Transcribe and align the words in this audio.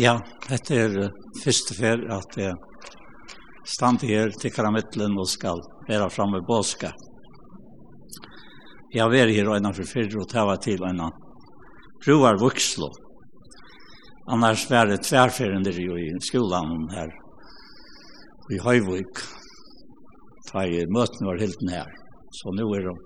Ja, 0.00 0.14
dette 0.48 0.76
er 0.80 0.94
første 1.42 1.74
fer 1.76 2.00
at 2.14 2.36
jeg 2.40 2.54
stand 3.68 4.00
her 4.08 4.30
til 4.40 4.54
karamellen 4.54 5.18
og 5.20 5.26
skal 5.28 5.58
være 5.84 6.06
framme 6.08 6.38
i 6.40 6.46
båska. 6.48 6.88
Jeg 8.94 9.12
var 9.12 9.28
her 9.28 9.50
og 9.50 9.58
innanfor 9.58 9.84
fyrre 9.84 10.22
og 10.22 10.30
tava 10.30 10.54
til 10.56 10.80
innan 10.88 11.12
provar 12.00 12.40
Vuxlo. 12.40 12.88
Annars 14.32 14.64
var 14.70 14.88
det 14.88 15.02
tverferende 15.04 15.76
jo 15.76 15.98
i 16.00 16.08
skolan 16.24 16.88
her 16.94 17.12
i 18.48 18.62
Høyvik. 18.64 19.20
Da 20.48 20.64
jeg 20.72 20.88
møten 20.88 21.28
var 21.28 21.36
helt 21.36 21.60
nær. 21.68 21.92
Så 22.32 22.48
nå 22.56 22.64
er 22.78 22.88
det 22.88 22.96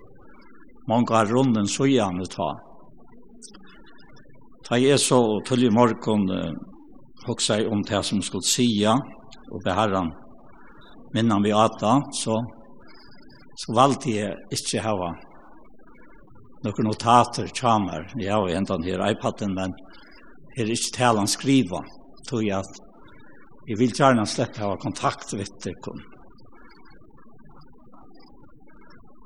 mange 0.87 1.19
av 1.19 1.35
runden 1.35 1.67
så 1.67 1.91
gjerne 1.91 2.31
ta. 2.31 2.53
Da 4.71 4.79
jeg 4.79 5.03
så 5.03 5.19
til 5.51 5.67
i 5.67 5.75
morgen 5.75 6.31
hoksar 7.27 7.67
om 7.73 7.83
det 7.83 8.03
som 8.03 8.23
skulle 8.23 8.43
sia 8.43 8.93
och 9.53 9.63
beharran 9.65 10.13
minnan 11.15 11.43
vi 11.43 11.53
ata 11.53 12.03
så 12.13 12.45
så 13.57 13.73
valgte 13.73 14.11
jeg 14.11 14.35
inte 14.53 14.81
hava 14.85 15.13
noen 16.65 16.89
notater 16.89 17.47
tjamer. 17.47 18.05
Jeg 18.21 18.35
har 18.35 18.49
ändan 18.49 18.83
här 18.83 19.11
iPaden 19.11 19.55
men 19.55 19.71
här 20.57 20.65
är 20.65 20.71
inte 20.71 20.97
talan 20.99 21.29
skriva 21.29 21.81
tog 22.29 22.45
jag 22.45 22.59
at 22.59 22.75
jag 23.67 23.79
vill 23.79 24.01
gärna 24.01 24.27
slett 24.27 24.57
hava 24.57 24.77
kontakt 24.77 25.33
med 25.33 25.47
det 25.65 25.75
kom 25.83 26.01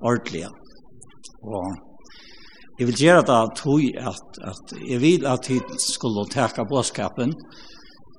Og 0.02 0.30
jeg 0.32 0.48
jag 2.78 2.86
vill 2.86 2.96
det 2.96 3.48
tog 3.56 3.96
att, 3.96 4.38
att 4.42 4.72
jeg 4.88 5.00
vill 5.00 5.26
att 5.26 5.50
jeg 5.50 5.60
skulle 5.78 6.24
täcka 6.30 6.64
båskapen, 6.64 7.32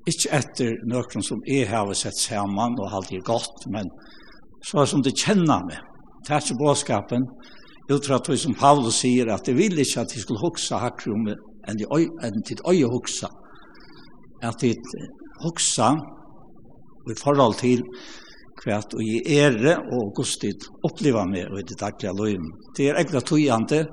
Ikke 0.10 0.32
etter 0.34 0.78
nøkron 0.90 1.24
som 1.26 1.44
jeg 1.46 1.68
har 1.70 1.92
sett 1.94 2.18
sammen 2.18 2.80
og 2.82 2.94
alt 2.98 3.12
er 3.14 3.26
godt, 3.26 3.68
men 3.70 3.90
så 4.66 4.82
er 4.82 4.90
som 4.90 5.04
det 5.06 5.18
kjenner 5.18 5.66
meg. 5.68 5.78
Det 6.26 6.34
er 6.34 6.42
ikke 6.42 6.62
bådskapen, 6.62 7.28
tror 7.90 8.16
at 8.16 8.40
som 8.40 8.56
Paulus 8.56 9.02
sier 9.02 9.30
at 9.34 9.46
det 9.46 9.58
vil 9.58 9.80
ikke 9.80 10.02
at 10.02 10.14
de 10.14 10.22
skulle 10.22 10.42
hoksa 10.42 10.80
hakker 10.80 11.12
om 11.12 11.28
enn 11.28 11.78
de 11.78 11.86
enn 12.26 12.44
til 12.48 12.62
øye 12.68 12.88
hoksa. 12.90 13.30
At 14.42 14.62
de 14.62 14.74
hoksa 15.44 15.92
i 17.10 17.18
forhold 17.18 17.58
til 17.60 17.84
hva 18.62 18.78
og 18.78 19.02
i 19.02 19.22
ære 19.26 19.78
og 19.96 20.12
gustit 20.16 20.68
oppleva 20.86 21.26
med 21.26 21.50
i 21.58 21.64
det 21.66 21.80
daglige 21.80 22.14
løyen. 22.14 22.52
Det 22.78 22.90
er 22.90 23.00
egentlig 23.00 23.24
togjende. 23.26 23.88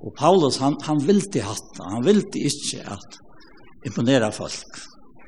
og 0.00 0.12
Paulus 0.14 0.56
han, 0.62 0.76
han 0.86 1.00
vildi 1.02 1.40
hatt, 1.42 1.80
han 1.82 2.04
vildi 2.04 2.44
ikke 2.46 2.84
at 2.86 3.16
imponera 3.86 4.30
folk 4.30 4.78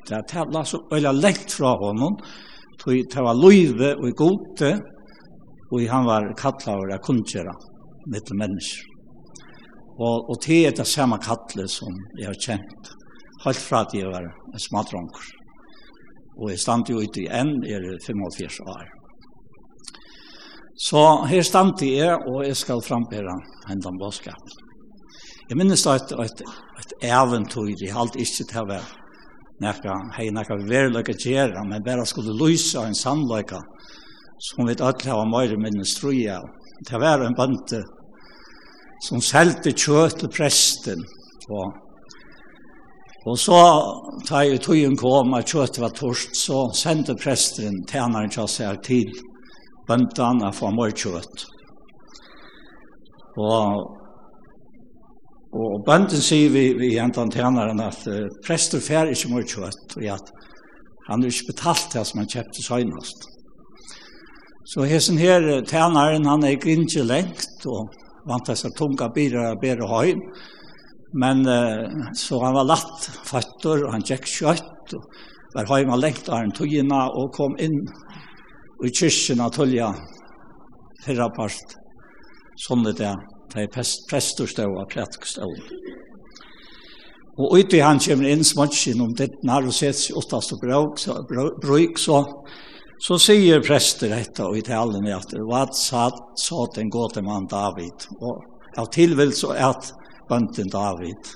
det 0.09 0.21
det 0.31 0.45
var 0.53 0.63
så 0.63 0.79
øyla 0.93 1.11
lengt 1.11 1.51
fra 1.51 1.75
honom, 1.77 2.17
tog 2.79 2.93
det 3.13 3.25
var 3.27 3.37
løyve 3.37 3.95
og 3.97 4.07
i 4.09 4.15
gode, 4.17 4.71
og 5.71 5.89
han 5.89 6.05
var 6.05 6.33
kattla 6.37 6.73
av 6.73 6.87
det 6.89 7.01
kundgjera 7.05 7.53
mittel 8.11 8.37
mennesker. 8.37 8.87
Og, 10.01 10.29
og 10.31 10.39
det 10.45 10.57
er 10.65 10.73
det 10.75 10.87
samme 10.87 11.19
kattle 11.21 11.67
som 11.69 11.93
jeg 12.17 12.27
har 12.27 12.39
kjent, 12.45 12.89
helt 13.45 13.61
fra 13.61 13.83
at 13.85 13.93
jeg 13.93 14.09
var 14.09 14.25
en 14.25 14.63
smadronker. 14.65 15.27
Og 16.41 16.49
jeg 16.49 16.61
stand 16.63 16.89
jo 16.89 17.03
ute 17.03 17.21
i 17.21 17.29
en, 17.29 17.59
er 17.67 17.85
85 18.01 18.59
år. 18.65 18.87
Så 20.81 21.01
her 21.29 21.43
stand 21.45 21.83
jeg, 21.85 22.15
og 22.27 22.41
jeg 22.47 22.57
skal 22.57 22.81
frambere 22.81 23.35
hendan 23.67 23.99
bådskap. 24.01 24.55
Jeg 25.49 25.59
minnes 25.59 25.83
da 25.83 25.97
et, 25.99 26.13
et, 26.23 26.41
et 26.81 26.93
eventyr, 27.11 27.75
jeg 27.75 27.93
halte 27.93 28.23
ikke 28.23 28.47
til 28.47 28.63
å 28.63 28.69
være 28.71 29.00
nekka, 29.61 29.95
hei 30.17 30.29
nekka 30.33 30.57
verleika 30.67 31.13
gjerra, 31.13 31.63
men 31.67 31.83
bare 31.85 32.05
skulle 32.05 32.33
lysa 32.37 32.87
en 32.87 32.97
sannleika, 32.97 33.61
som 34.39 34.65
vi 34.67 34.75
alle 34.79 35.11
hava 35.11 35.25
meire 35.29 35.57
minne 35.57 35.85
strui 35.85 36.25
av. 36.29 36.47
Det 36.89 36.97
var 36.97 37.21
en 37.21 37.37
bante 37.37 37.83
som 39.05 39.21
selte 39.21 39.73
kjøt 39.73 40.19
til 40.21 40.33
presten, 40.33 41.05
og 41.49 41.77
Og 43.25 43.37
så, 43.37 43.57
da 44.25 44.39
i 44.49 44.57
tøyen 44.57 44.95
kom, 44.97 45.35
at 45.37 45.51
kjøttet 45.51 45.77
var 45.83 45.91
torst, 45.93 46.33
så 46.33 46.63
sendte 46.73 47.13
presten 47.13 47.83
tjeneren 47.85 48.31
til 48.33 48.47
seg 48.49 48.79
til 48.87 49.11
bøntene 49.85 50.49
for 50.57 50.73
morkjøtt. 50.73 51.43
Og 53.37 54.00
Og 55.51 55.81
bønden 55.83 56.21
sier 56.23 56.51
vi, 56.53 56.69
vi 56.79 56.93
hentan 56.95 57.31
tjeneren 57.31 57.81
at 57.83 58.05
uh, 58.07 58.29
prester 58.45 58.79
fer 58.83 59.11
ikke 59.11 59.33
mye 59.33 59.47
kjøtt, 59.47 59.97
og 59.97 60.05
at 60.13 60.31
han 61.09 61.23
er 61.23 61.33
ikke 61.33 61.51
betalt 61.51 61.91
det 61.91 62.05
som 62.07 62.21
han 62.21 62.29
kjøpte 62.31 62.63
søgnast. 62.63 63.27
Så 64.71 64.85
hessen 64.87 65.19
her 65.19 65.43
tjeneren, 65.67 66.29
han 66.29 66.45
er 66.47 66.55
ikke 66.55 67.03
lengt, 67.03 67.65
og 67.67 67.91
vant 68.29 68.47
disse 68.47 68.71
tunga 68.77 69.09
bilar 69.11 69.51
og 69.51 69.61
bedre 69.63 69.87
høy, 69.91 70.15
Men 71.13 71.43
uh, 71.43 72.13
så 72.15 72.39
han 72.39 72.53
var 72.55 72.69
latt 72.69 73.09
fattor, 73.27 73.83
og 73.83 73.91
han 73.91 74.05
kjøk 74.07 74.29
kjøtt, 74.31 74.93
og 74.95 75.03
var 75.53 75.67
høy 75.67 75.83
med 75.89 75.99
lengt 75.99 76.29
av 76.29 76.45
en 76.45 76.55
togina, 76.55 77.09
og 77.11 77.33
kom 77.35 77.57
inn 77.59 77.81
i 78.85 78.89
kyrkjen 78.95 79.43
av 79.43 79.51
tølja 79.51 79.91
fyrra 81.03 81.27
part, 81.35 81.75
sånn 82.63 82.87
det 82.87 83.03
er 83.09 83.19
de 83.53 83.67
prester 83.71 84.47
stod 84.47 84.77
og 84.77 84.89
prætk 84.91 85.25
stod. 85.27 85.59
Og 87.39 87.55
ut 87.57 87.73
han 87.79 87.99
kommer 88.03 88.29
inn 88.29 88.43
smutsen 88.45 89.01
om 89.01 89.13
det 89.17 89.31
når 89.47 89.69
og 89.71 89.75
sett 89.75 89.97
seg 89.97 90.17
åttast 90.19 90.53
og 90.53 91.31
bruk, 91.63 91.99
så, 91.99 92.19
så 93.01 93.17
sier 93.21 93.63
prester 93.65 94.11
dette 94.11 94.45
og 94.45 94.57
i 94.59 94.65
talen 94.67 95.07
er 95.07 95.17
at 95.17 95.33
vad 95.47 95.73
satt 95.77 96.19
sa 96.39 96.65
den 96.75 96.91
gåte 96.91 97.23
mann 97.25 97.47
David, 97.49 98.07
og 98.19 98.43
av 98.77 98.91
tilvill 98.93 99.33
så 99.33 99.55
er 99.55 99.69
at 99.71 99.93
bønten 100.29 100.69
David. 100.71 101.31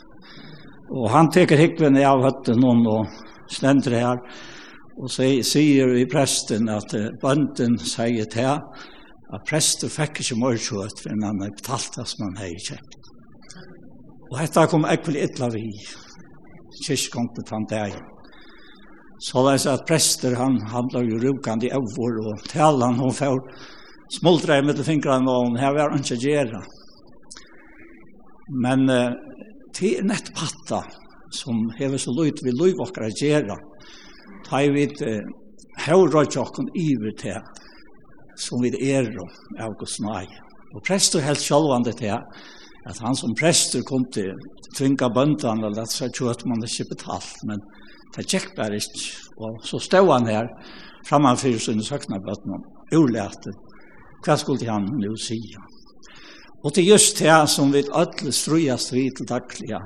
Og 0.91 1.09
han 1.09 1.31
teker 1.33 1.59
hikvene 1.59 2.03
av 2.05 2.21
høtten 2.23 2.59
noen 2.61 2.85
og 2.91 3.07
slender 3.51 3.97
her, 3.97 4.19
og 4.95 5.11
sier 5.11 5.95
i 5.97 6.05
presten 6.07 6.69
at 6.71 6.93
bønten 7.23 7.79
sier 7.81 8.29
til 8.31 8.61
at 9.35 9.45
prester 9.49 9.91
fikk 9.91 10.21
ikke 10.23 10.37
mer 10.39 10.57
kjøtt 10.57 11.01
for 11.03 11.13
en 11.13 11.25
annen 11.27 11.55
det 11.65 12.05
som 12.07 12.27
han 12.27 12.39
hadde 12.39 12.65
kjøpt. 12.69 12.99
Og 14.31 14.37
dette 14.41 14.65
kom 14.71 14.87
ekvel 14.89 15.21
ytla 15.21 15.49
vi 15.53 15.69
til 16.83 16.99
han 17.51 17.67
der. 17.69 17.95
Så 19.23 19.43
det 19.45 19.53
er 19.55 19.73
at 19.73 19.85
prester 19.87 20.35
han 20.35 20.57
handler 20.71 21.05
jo 21.07 21.19
rukende 21.21 21.69
i 21.69 21.73
over 21.75 22.19
og 22.25 22.47
talen 22.51 22.99
hun 22.99 23.13
får 23.15 23.39
smuldre 24.17 24.61
med 24.65 24.83
fingrene 24.83 25.31
og 25.31 25.49
hun 25.49 25.59
har 25.61 25.75
vært 25.77 26.01
ikke 26.01 26.19
gjøre. 26.21 26.61
Men 28.65 28.89
uh, 28.91 29.15
til 29.73 30.03
nett 30.05 30.33
patta 30.35 30.83
som 31.33 31.69
hever 31.79 31.99
så 32.01 32.13
løyt 32.13 32.43
vi 32.43 32.53
løyvåkere 32.53 33.09
gjøre, 33.15 33.55
tar 34.45 34.67
vi 34.75 34.83
et 34.85 35.01
uh, 35.01 35.23
høyre 35.87 36.25
tjokken 36.27 36.69
iver 36.75 37.15
til 37.19 37.39
som 38.37 38.61
vi 38.63 38.71
er 38.91 39.11
av 39.59 39.75
Guds 39.79 39.99
nøy. 40.03 40.27
Og 40.75 40.83
prester 40.83 41.23
helt 41.23 41.41
sjølvande 41.41 41.93
til 41.95 42.15
at 42.15 42.99
han 43.01 43.15
som 43.17 43.35
prester 43.37 43.83
kom 43.87 44.05
til 44.13 44.35
tvinga 44.75 45.09
bøndene 45.13 45.69
og 45.69 45.77
lette 45.77 45.93
seg 45.93 46.13
kjøtt 46.15 46.45
man 46.45 46.63
ikke 46.65 46.89
betalt, 46.91 47.37
men 47.47 47.63
det 48.15 48.27
gikk 48.29 48.51
bare 48.57 48.79
ikke. 48.79 49.05
Og 49.37 49.61
så 49.65 49.79
stod 49.79 50.11
han 50.11 50.29
her 50.29 50.51
framfor 51.07 51.59
søkna 51.59 52.19
bøndene 52.19 52.61
urlete. 52.93 53.53
hva 54.25 54.37
skulle 54.37 54.65
han 54.69 54.87
nu 54.97 55.15
si? 55.17 55.37
Og 56.63 56.73
det 56.73 56.81
er 56.81 56.91
just 56.95 57.19
det 57.19 57.49
som 57.49 57.71
vi 57.73 57.83
alle 57.93 58.31
strøyast 58.33 58.93
vi 58.93 59.09
til 59.13 59.27
daglige. 59.29 59.79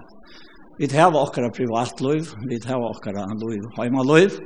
Vi 0.80 0.88
har 0.94 1.12
okkara 1.12 1.50
privatløyv, 1.52 2.30
vi 2.48 2.60
har 2.64 2.80
okkara 2.80 3.26
løyv, 3.36 3.66
heimaløyv, 3.76 4.38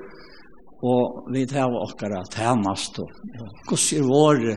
og 0.92 1.32
vi 1.34 1.46
tar 1.46 1.72
okkara 1.86 2.24
tænast 2.36 3.00
og 3.00 3.10
hos 3.70 3.94
er 3.94 4.04
våre 4.04 4.56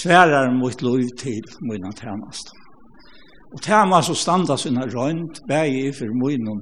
sværar 0.00 0.50
mot 0.60 0.82
lov 0.82 1.02
til 1.18 1.44
mine 1.68 1.92
tænast. 2.00 2.46
Og 3.52 3.60
tænast 3.62 4.10
og 4.10 4.16
standa 4.16 4.56
sina 4.56 4.86
røynt 4.94 5.40
bæg 5.48 5.72
i 5.84 5.92
for 5.92 6.10
mine 6.22 6.60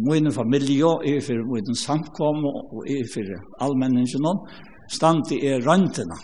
mine 0.00 0.32
familie, 0.32 0.92
i 1.04 1.20
for 1.20 1.40
mine 1.52 1.76
samkom 1.76 2.44
og 2.44 2.88
i 2.88 3.02
for 3.12 3.28
allmenningen, 3.64 4.38
stand 4.90 5.32
i 5.32 5.46
er 5.46 5.60
røyndina. 5.68 6.18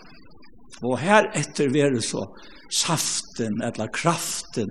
Og 0.82 0.98
her 0.98 1.28
etter 1.36 1.68
vi 1.72 2.00
så 2.00 2.24
saften 2.70 3.62
eller 3.62 3.86
kraften 3.92 4.70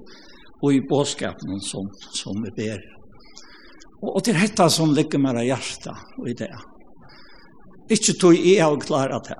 og 0.63 0.73
i 0.73 0.81
båskapen 0.89 1.61
som, 1.61 1.85
som 2.15 2.35
vi 2.43 2.51
ber. 2.57 2.79
Og, 4.01 4.15
og 4.15 4.23
til 4.23 4.35
hetta 4.35 4.69
som 4.69 4.93
ligger 4.93 5.19
med 5.19 5.43
hjertet 5.43 5.95
og 6.17 6.29
i 6.29 6.33
det. 6.33 6.51
Ikke 7.89 8.13
tog 8.21 8.35
jeg 8.37 8.61
har 8.61 8.75
klaret 8.83 9.31
det. 9.31 9.39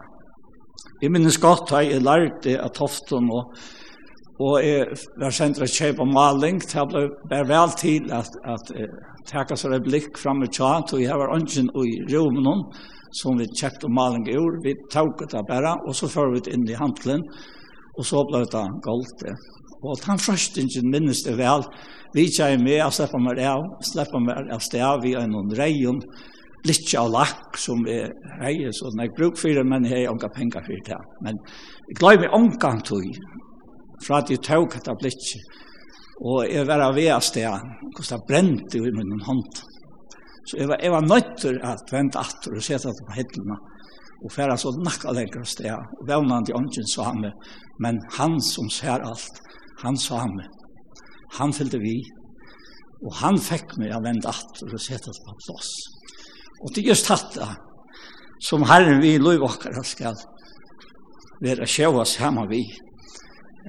Jeg 1.02 1.12
minnes 1.14 1.38
godt 1.38 1.72
at 1.72 1.86
jeg 1.88 2.02
lærte 2.04 2.58
av 2.60 2.74
toften 2.76 3.30
og 3.32 3.54
og 4.40 4.62
jeg 4.64 4.86
var 5.20 5.34
sendt 5.36 5.58
til 5.58 5.66
å 5.66 5.74
kjøpe 5.74 6.06
maling, 6.08 6.62
det 6.64 6.84
ble 6.88 7.02
bare 7.28 7.48
vel 7.50 7.74
til 7.76 8.06
at, 8.16 8.30
at 8.48 8.70
jeg 8.72 8.88
takk 9.28 9.52
seg 9.60 9.76
et 9.76 9.84
blikk 9.84 10.16
frem 10.22 10.46
i 10.46 10.48
tjaen, 10.48 10.86
og 10.88 11.02
jeg 11.04 11.18
var 11.20 11.34
ønsken 11.36 11.68
i 11.76 11.98
rommen 12.14 12.64
som 13.20 13.36
vi 13.36 13.50
kjøpte 13.52 13.92
maling 13.92 14.30
i 14.32 14.38
år, 14.40 14.62
vi 14.64 14.78
tok 14.94 15.26
det 15.34 15.44
bare, 15.50 15.76
og 15.84 15.98
så 15.98 16.08
fører 16.08 16.38
vi 16.38 16.44
det 16.46 16.56
inn 16.56 16.64
i 16.72 16.80
handelen, 16.80 17.26
og 17.98 18.08
så 18.08 18.24
ble 18.30 18.46
det 18.46 18.64
galt 18.86 19.26
det. 19.26 19.36
Og 19.84 20.08
han 20.08 20.24
den 20.56 20.72
ikke 20.72 20.88
minnes 20.88 21.24
det 21.28 21.36
vel, 21.36 21.68
vi 22.16 22.30
kjøy 22.32 22.56
med, 22.64 22.78
jeg 22.78 22.96
slipper 22.96 23.26
meg 23.26 23.44
av, 23.44 23.68
slipper 23.92 24.24
meg 24.24 24.54
av 24.56 24.64
sted, 24.64 25.04
vi 25.04 25.18
er 25.20 25.28
noen 25.28 25.52
reion, 25.60 26.00
litt 26.68 26.92
av 27.00 27.12
lakk 27.14 27.58
som 27.60 27.86
er 27.88 28.12
hei, 28.42 28.56
så 28.76 28.92
når 28.92 29.08
jeg 29.08 29.16
bruker 29.18 29.42
for 29.44 29.60
det, 29.60 29.66
men 29.68 29.88
jeg 29.88 30.08
har 30.08 30.18
ikke 30.18 30.32
penger 30.36 30.66
for 30.66 30.84
det. 30.90 31.00
Men 31.26 31.40
jeg 31.88 32.00
gleder 32.02 32.26
meg 32.26 32.36
omgang 32.36 32.84
til, 32.88 33.08
fra 34.06 34.22
at 34.22 34.32
jeg 34.32 34.44
tok 34.46 34.78
etter 34.80 35.00
blikket, 35.00 35.58
og 36.20 36.44
jeg 36.50 36.68
var 36.68 36.84
av 36.84 36.98
ved 36.98 37.16
sted, 37.24 37.48
hvordan 37.96 38.12
det 38.12 38.28
brente 38.28 38.80
i 38.80 38.94
min 38.96 39.26
hånd. 39.28 39.64
Så 40.50 40.58
jeg 40.60 40.68
var, 40.68 40.80
jeg 40.84 40.92
var 40.92 41.08
nødt 41.08 41.34
til 41.40 41.60
å 41.64 41.76
vente 41.92 42.20
etter 42.20 42.56
og 42.56 42.66
sette 42.66 42.92
det 42.92 43.08
på 43.08 43.16
hittene, 43.16 43.60
og 44.20 44.34
færa 44.36 44.58
så 44.60 44.74
nakka 44.76 45.14
lenger 45.16 45.46
sted, 45.48 45.72
og 45.72 46.08
vevne 46.10 46.36
han 46.36 46.48
til 46.48 46.58
ånden 46.60 46.88
sa 46.92 47.12
han 47.12 47.22
med, 47.24 47.52
men 47.80 48.02
han 48.18 48.40
som 48.44 48.68
ser 48.74 49.06
alt, 49.06 49.44
han 49.84 50.00
sa 50.00 50.26
han 50.26 50.36
med, 50.36 50.50
han 51.38 51.56
fyllte 51.56 51.80
vi, 51.80 52.02
og 53.06 53.16
han 53.22 53.40
fikk 53.40 53.78
meg 53.80 53.94
å 53.96 54.04
vente 54.04 54.28
etter 54.28 54.74
og 54.74 54.84
sette 54.84 55.14
det 55.14 55.24
på 55.24 55.38
plass. 55.46 55.72
Og 56.64 56.74
det 56.76 56.84
er 56.84 56.92
just 56.92 57.10
hatt 57.12 57.38
som 58.44 58.64
Herren 58.68 59.02
vi 59.04 59.16
i 59.16 59.22
loivokkar 59.22 59.80
skal 59.88 60.18
være 61.44 61.68
sjåa 61.68 62.06
saman 62.08 62.50
vi 62.50 62.64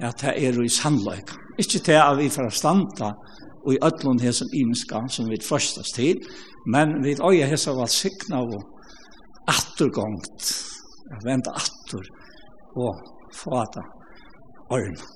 at 0.01 0.23
det 0.23 0.33
er 0.39 0.59
i 0.63 0.69
sannløyk. 0.71 1.31
Ikke 1.59 1.79
til 1.79 1.99
at 1.99 2.17
vi 2.17 2.29
får 2.31 2.49
standa 2.55 3.13
og 3.61 3.73
i 3.75 3.79
ötlun 3.85 4.21
hesson 4.23 4.49
imenska 4.53 5.03
som 5.09 5.29
vi 5.29 5.37
førstas 5.43 5.91
til, 5.93 6.21
men 6.65 7.01
vi 7.03 7.15
øye 7.21 7.45
hesson 7.45 7.77
valsikna 7.77 8.41
og 8.41 8.63
atturgångt, 9.51 10.53
venda 11.23 11.53
attur 11.55 12.05
og 12.75 13.01
fata 13.35 13.83
orna. 14.71 15.09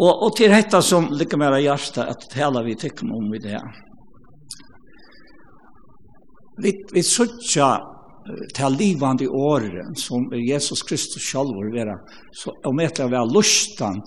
Og, 0.00 0.22
og 0.22 0.36
til 0.36 0.52
dette 0.52 0.80
som 0.82 1.10
ligger 1.12 1.40
mer 1.40 1.56
av 1.56 1.64
hjertet 1.64 2.06
at 2.06 2.28
tala 2.32 2.62
vi 2.64 2.78
tykken 2.78 3.10
om 3.12 3.34
i 3.34 3.40
det 3.42 3.56
her 3.56 3.89
vi, 6.62 6.74
vi 6.92 7.02
suttja 7.02 7.70
til 8.54 8.76
livande 8.78 9.28
året 9.28 9.98
som 9.98 10.28
Jesus 10.36 10.82
Kristus 10.86 11.24
selv 11.30 11.54
vil 11.56 11.72
være, 11.74 11.96
så 12.36 12.52
om 12.68 12.80
etter 12.82 13.08
å 13.08 13.12
være 13.12 13.32
lustan 13.34 14.00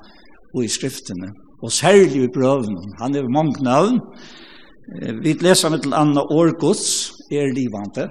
og 0.53 0.63
i 0.63 0.69
skriftene, 0.71 1.31
og 1.63 1.71
særlig 1.73 2.27
i 2.27 2.31
brøvene. 2.33 2.83
Han 3.01 3.15
er 3.15 3.29
mange 3.31 3.63
navn. 3.65 3.99
Vi 5.23 5.33
leser 5.41 5.71
med 5.71 5.83
til 5.83 5.95
Anna 5.97 6.21
Årgods, 6.21 6.85
er 7.31 7.53
livande, 7.55 8.09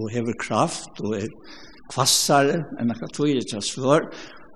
og 0.00 0.10
hever 0.10 0.36
kraft, 0.40 1.00
og 1.04 1.18
er 1.20 1.28
kvassare, 1.92 2.62
enn 2.80 2.92
akka 2.94 3.10
tøyre 3.12 3.44
til 3.46 3.62
svør, 3.64 4.08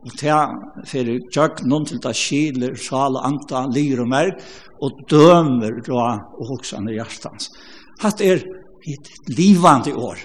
og 0.05 0.17
ta 0.21 0.41
fyrir 0.89 1.23
tjøk 1.33 1.63
noen 1.69 1.87
til 1.89 2.01
ta 2.05 2.13
skiler, 2.17 2.75
sjal 2.77 3.17
og 3.19 3.25
anta, 3.29 3.65
lir 3.73 4.03
og 4.05 4.11
merk, 4.11 4.43
og 4.85 5.05
dømer 5.11 5.79
rå 5.87 6.01
og 6.03 6.45
hoksane 6.51 6.93
i 6.93 6.99
hjertans. 6.99 7.49
Hatt 8.03 8.21
er 8.25 8.43
et 8.93 9.11
livande 9.29 9.95
år. 9.95 10.19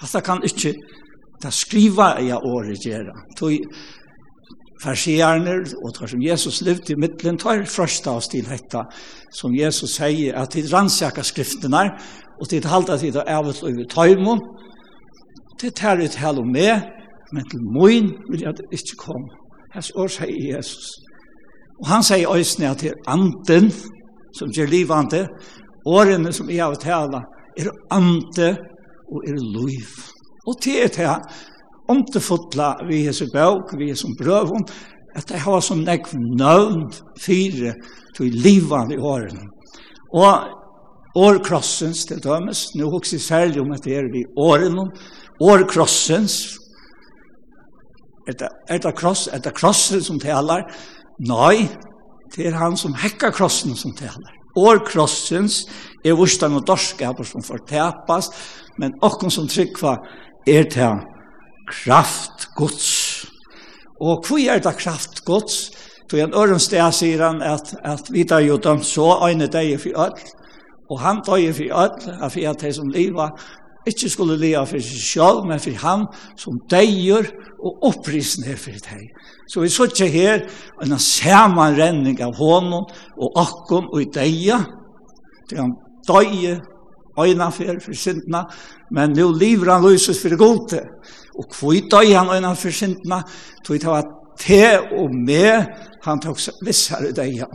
Hatta 0.00 0.20
kan 0.20 0.44
ikkje 0.44 0.74
ta 1.42 1.50
skriva 1.50 2.14
i 2.20 2.30
året 2.32 2.84
gjera. 2.84 3.14
Toi 3.38 3.58
farsiarner 4.82 5.64
og 5.84 5.94
tar 5.96 6.10
som 6.10 6.22
Jesus 6.22 6.60
levde 6.64 6.92
i 6.92 7.00
middelen, 7.00 7.38
tar 7.38 7.64
frøsta 7.70 8.16
oss 8.18 8.28
til 8.32 8.46
hetta 8.50 8.84
som 9.34 9.54
Jesus 9.56 9.96
sier 9.96 10.36
at 10.36 10.52
de 10.54 10.66
rannsjaka 10.68 11.24
skriftene 11.24 11.86
og 12.36 12.50
de 12.50 12.60
halda 12.64 12.98
tid 13.00 13.16
av 13.16 13.30
ævet 13.38 13.62
og 13.64 13.80
i 13.80 13.88
tøymon 13.92 14.42
til 15.60 15.72
tar 15.72 16.02
ut 16.02 16.18
hel 16.20 16.42
og 16.42 16.48
med 16.52 16.92
men 17.32 17.48
til 17.50 17.64
moin 17.64 18.12
vil 18.30 18.44
jeg 18.44 18.68
ikke 18.70 19.00
komme 19.00 19.32
hans 19.74 19.90
år 19.96 20.12
sier 20.12 20.56
Jesus 20.56 20.92
og 21.80 21.88
han 21.88 22.04
sier 22.04 22.32
øysene 22.32 22.70
at 22.70 22.84
det 22.84 22.92
er 22.92 23.00
anden 23.12 23.72
som 24.36 24.52
gjør 24.52 24.68
livande 24.72 25.24
årene 25.86 26.32
som 26.32 26.50
jeg 26.50 26.64
har 26.64 26.76
tala 26.80 27.24
er 27.58 27.70
ande 27.90 28.50
og 29.12 29.22
er 29.26 29.38
liv. 29.38 29.92
Og 30.46 30.60
til 30.62 30.82
er 30.84 30.92
det 30.94 31.14
om 31.88 32.02
det 32.12 32.22
fotla 32.22 32.74
vi 32.88 33.04
er 33.06 33.14
så 33.14 33.28
bøk, 33.32 33.76
vi 33.78 33.90
er 33.90 33.98
som 33.98 34.14
brøvun, 34.18 34.66
at 35.16 35.28
det 35.28 35.40
har 35.44 35.60
som 35.64 35.84
nekv 35.86 36.16
nøvn 36.18 36.90
fire 37.22 37.74
til 38.16 38.34
livan 38.34 38.92
i 38.92 38.98
årene. 38.98 39.46
Og 40.12 40.48
årkrossens 41.16 42.04
til 42.08 42.20
dømes, 42.22 42.66
nå 42.76 42.90
hokser 42.92 43.22
særlig 43.22 43.62
om 43.62 43.72
at 43.72 43.84
det 43.84 43.96
er 43.96 44.10
vi 44.12 44.24
årene, 44.36 44.90
årkrossens, 45.40 46.58
er 48.26 48.32
det, 48.32 48.48
er 48.68 48.78
det, 48.82 48.94
kross, 48.98 49.28
er 49.32 49.38
det 49.38 49.54
krossen 49.54 50.02
som 50.02 50.18
taler? 50.18 50.64
Nei, 51.22 51.68
det 52.34 52.48
er 52.48 52.58
han 52.58 52.74
som 52.76 52.96
hekker 52.98 53.30
krossen 53.30 53.76
som 53.78 53.94
taler 53.94 54.32
årkrossens 54.56 55.64
er 56.04 56.16
vurstan 56.16 56.56
og 56.56 56.66
dorskaper 56.66 57.24
som 57.24 57.44
får 57.44 57.64
men 58.78 58.94
okken 59.02 59.30
som 59.30 59.48
tryggva 59.48 59.96
er 60.46 60.64
til 60.70 61.00
kraft 61.66 62.48
gods. 62.56 63.26
Og 64.00 64.24
hvor 64.26 64.38
er 64.38 64.60
det 64.60 64.76
kraft 64.76 65.24
gods? 65.24 65.70
Så 66.10 66.16
en 66.22 66.34
øren 66.34 66.60
sted 66.62 66.92
sier 66.92 67.22
han 67.24 67.42
at, 67.42 67.74
at 67.84 68.12
vi 68.12 68.24
tar 68.24 68.44
jo 68.44 68.56
dem 68.56 68.82
så 68.82 69.16
øyne 69.26 69.48
deg 69.50 69.80
for 69.80 70.04
øl, 70.04 70.12
og 70.90 71.00
han 71.00 71.22
tar 71.26 71.40
jo 71.42 71.52
for 71.52 71.80
øl, 71.82 72.12
at 72.22 72.36
vi 72.36 72.44
er 72.44 72.52
det 72.52 72.74
som 72.74 72.92
livet, 72.94 73.30
ikke 73.86 74.10
skulle 74.10 74.38
lea 74.40 74.64
for 74.66 74.82
seg 74.82 75.02
selv, 75.02 75.44
men 75.46 75.60
for 75.62 75.78
han 75.82 76.06
som 76.38 76.58
deier 76.70 77.28
og 77.62 77.86
opprisen 77.90 78.46
er 78.50 78.58
for 78.60 78.76
deg. 78.86 79.08
Så 79.48 79.62
vi 79.62 79.70
sitter 79.70 80.10
her 80.10 80.42
en 80.82 80.98
samanrenning 80.98 82.18
av 82.24 82.34
hånden 82.38 82.86
og 83.16 83.38
akkon 83.40 83.90
og 83.92 84.08
deia, 84.14 84.58
til 85.48 85.62
han 85.62 85.76
døye 86.08 86.58
øyna 87.16 87.48
for, 87.54 87.78
for 87.80 87.96
syndene, 87.96 88.42
men 88.90 89.14
nå 89.16 89.30
lever 89.38 89.72
han 89.72 89.86
løses 89.86 90.20
for 90.20 90.34
det 90.34 90.40
gode. 90.42 90.82
Og 91.38 91.58
hvor 91.58 91.78
døye 91.94 92.18
han 92.18 92.32
øyna 92.34 92.54
for 92.58 92.74
syndene, 92.74 93.22
tog 93.64 93.80
det 93.80 93.90
var 93.90 94.10
te 94.40 94.78
og 94.98 95.14
med, 95.14 95.70
han 96.04 96.20
tok 96.20 96.42
seg 96.42 96.66
vissere 96.66 97.14
deia. 97.16 97.48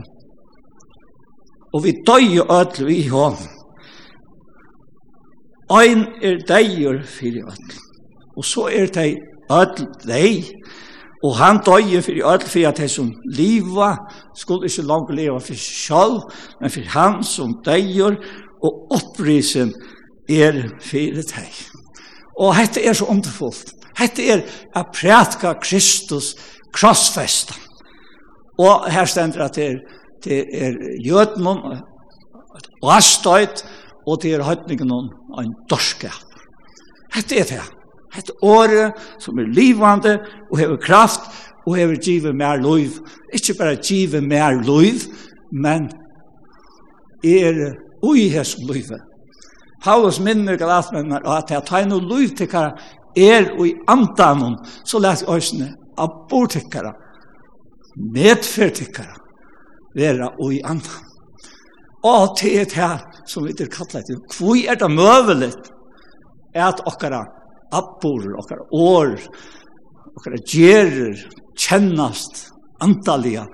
Og 1.71 1.83
vi 1.83 1.99
døye 2.07 2.47
ødel 2.47 2.87
vi 2.87 3.03
i 3.03 3.09
honom 3.11 3.60
ein 5.77 6.07
er 6.21 6.39
deier 6.47 7.01
fyrir 7.05 7.47
öll. 7.47 7.75
Og 8.35 8.45
så 8.45 8.67
er 8.71 8.91
dei 8.93 9.15
öll 9.51 9.87
dei, 10.07 10.43
og 11.23 11.35
han 11.37 11.61
døye 11.65 12.01
fyrir 12.01 12.25
öll 12.25 12.45
fyrir 12.47 12.71
at 12.71 12.81
dei 12.81 12.89
som 12.89 13.11
liva, 13.37 13.95
skulle 14.35 14.69
ikkje 14.69 14.87
langt 14.87 15.13
leva 15.15 15.39
fyrir 15.39 15.61
sjálf, 15.61 16.45
men 16.61 16.73
fyrir 16.73 16.93
han 16.95 17.21
som 17.23 17.59
deier, 17.65 18.17
og 18.61 18.95
opprisen 18.95 19.73
er 20.29 20.63
fyrir 20.81 21.23
dei. 21.29 21.49
Og 22.39 22.55
dette 22.57 22.83
er 22.85 22.97
så 22.97 23.05
underfullt. 23.11 23.75
Dette 23.99 24.25
er 24.25 24.41
a 24.75 24.83
prætka 24.83 25.53
Kristus 25.61 26.35
krossfesta. 26.73 27.53
Og 28.57 28.91
her 28.91 29.05
stender 29.05 29.45
at 29.45 29.55
det 29.55 29.65
er, 29.65 29.77
det 30.23 30.45
er 30.53 30.73
jødnum, 31.05 31.57
og 32.81 32.95
astøyt, 32.95 33.63
og 34.07 34.21
det 34.21 34.33
er 34.33 34.45
høytningen 34.45 34.91
om 34.91 35.09
en 35.39 35.53
dorskap. 35.69 36.25
Hette 37.13 37.39
er 37.39 37.47
det. 37.49 37.61
Hette 38.11 38.35
året 38.43 38.97
som 39.23 39.39
er 39.39 39.51
livvande 39.51 40.17
og 40.49 40.57
hever 40.59 40.79
kraft 40.81 41.29
og 41.67 41.75
hever 41.77 41.99
give 42.03 42.33
mer 42.33 42.59
liv. 42.59 42.97
Ikke 43.33 43.55
bare 43.59 43.75
give 43.75 44.21
mer 44.21 44.57
liv, 44.63 45.05
men 45.51 45.89
er 47.23 47.75
ui 48.03 48.27
hes 48.29 48.57
livet. 48.57 49.01
Paulus 49.83 50.19
minner 50.19 50.57
galatmennar 50.57 51.25
at 51.37 51.51
jeg 51.51 51.65
tar 51.65 51.87
noe 51.89 52.03
liv 52.05 52.35
til 52.37 52.49
kara 52.49 52.75
er 53.17 53.51
ui 53.59 53.73
andanon, 53.87 54.57
så 54.85 54.99
lät 54.99 55.23
øsne 55.27 55.73
abortikkara, 55.97 56.93
medfertikkara, 58.13 59.15
vera 59.95 60.31
ui 60.39 60.61
andan. 60.63 61.03
Og 62.03 62.37
til 62.37 62.61
et 62.61 62.73
her 62.73 62.99
som 63.29 63.45
vi 63.45 63.53
er 63.53 63.71
kallet 63.71 64.07
til. 64.07 64.19
Hvor 64.37 64.55
er 64.57 64.79
det 64.79 64.91
møvelig 64.91 65.51
at 66.55 66.81
okkara 66.87 67.23
abbor, 67.71 68.25
okkara 68.41 68.65
år, 68.75 69.15
okkara 70.17 70.41
gjerer, 70.47 71.19
kjennast, 71.57 72.47
antallia, 72.83 73.45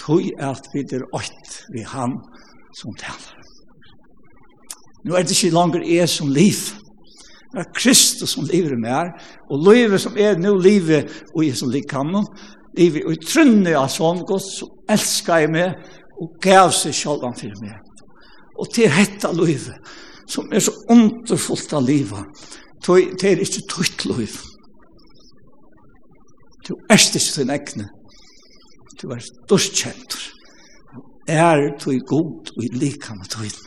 tog 0.00 0.26
at 0.42 0.68
vi 0.74 0.84
er 0.92 1.06
ått 1.16 1.60
vi 1.72 1.84
han 1.86 2.18
som 2.76 2.94
taler. 3.00 3.32
Nå 5.06 5.14
er 5.14 5.24
det 5.24 5.36
ikke 5.36 5.54
langer 5.54 5.86
jeg 5.86 6.08
som 6.10 6.32
liv. 6.34 6.58
Det 7.52 7.62
er 7.62 7.72
Kristus 7.72 8.34
som 8.34 8.44
lever 8.50 8.74
i 8.74 8.90
her, 8.90 9.12
og 9.48 9.62
livet 9.64 10.02
som 10.02 10.18
er 10.18 10.36
nå 10.36 10.56
livet 10.60 11.12
og 11.32 11.44
jeg 11.46 11.56
som 11.56 11.70
liker 11.72 12.02
ham, 12.02 12.26
livet 12.76 13.06
og 13.06 13.22
trunne 13.24 13.76
av 13.78 13.88
sånn 13.92 14.24
godt, 14.28 14.50
som 14.58 14.92
elsker 14.92 15.44
jeg 15.44 15.52
meg 15.54 15.92
og 16.20 16.36
gav 16.42 16.74
seg 16.74 16.94
selv 16.96 17.24
for 17.38 17.62
meg. 17.62 17.85
Og 18.58 18.70
til 18.74 18.90
hetta 18.92 19.32
liv, 19.32 19.68
som 20.28 20.52
er 20.52 20.62
så 20.64 20.72
underfullt 20.90 21.72
av 21.76 21.84
livet, 21.86 22.44
det 22.86 23.30
er 23.30 23.42
ikke 23.42 23.66
tøyt 23.70 24.06
liv. 24.08 24.36
Du 26.68 26.74
er 26.90 26.98
ikke 26.98 27.20
din 27.36 27.52
egne. 27.54 27.88
Du 29.02 29.10
er 29.14 29.22
dørskjent. 29.50 30.18
Er 31.28 31.62
du 31.82 31.90
god 32.06 32.52
og 32.56 32.64
i 32.64 32.70
lika 32.72 33.14
med 33.14 33.30
tøyt. 33.30 33.58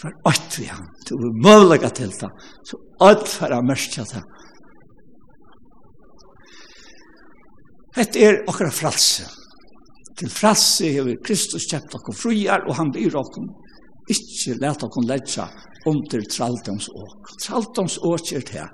For 0.00 0.12
alt 0.28 0.58
vi 0.60 0.66
har, 0.68 0.82
du 1.08 1.14
er 1.16 1.38
møllega 1.44 1.88
til 1.88 2.10
det, 2.12 2.28
så 2.68 2.76
alt 3.00 3.28
for 3.32 3.52
å 3.56 3.62
mørke 3.64 4.04
det. 4.10 4.20
Hette 7.96 8.20
er 8.20 8.42
okkara 8.44 8.74
fralse. 8.76 9.24
Til 10.20 10.28
fralse 10.32 10.90
har 10.92 11.06
vi 11.08 11.16
Kristus 11.24 11.64
kjøpt 11.70 11.96
okkur 11.96 12.16
fruar, 12.16 12.66
og 12.68 12.76
han 12.76 12.92
byr 12.92 13.16
okkur 13.16 13.48
ikke 14.10 14.58
lete 14.60 14.86
å 14.86 14.92
kunne 14.92 15.14
under 15.86 16.26
traldoms 16.30 16.88
åk. 16.94 17.30
Traldoms 17.42 17.98
åk 18.02 18.32
er 18.34 18.44
det 18.46 18.66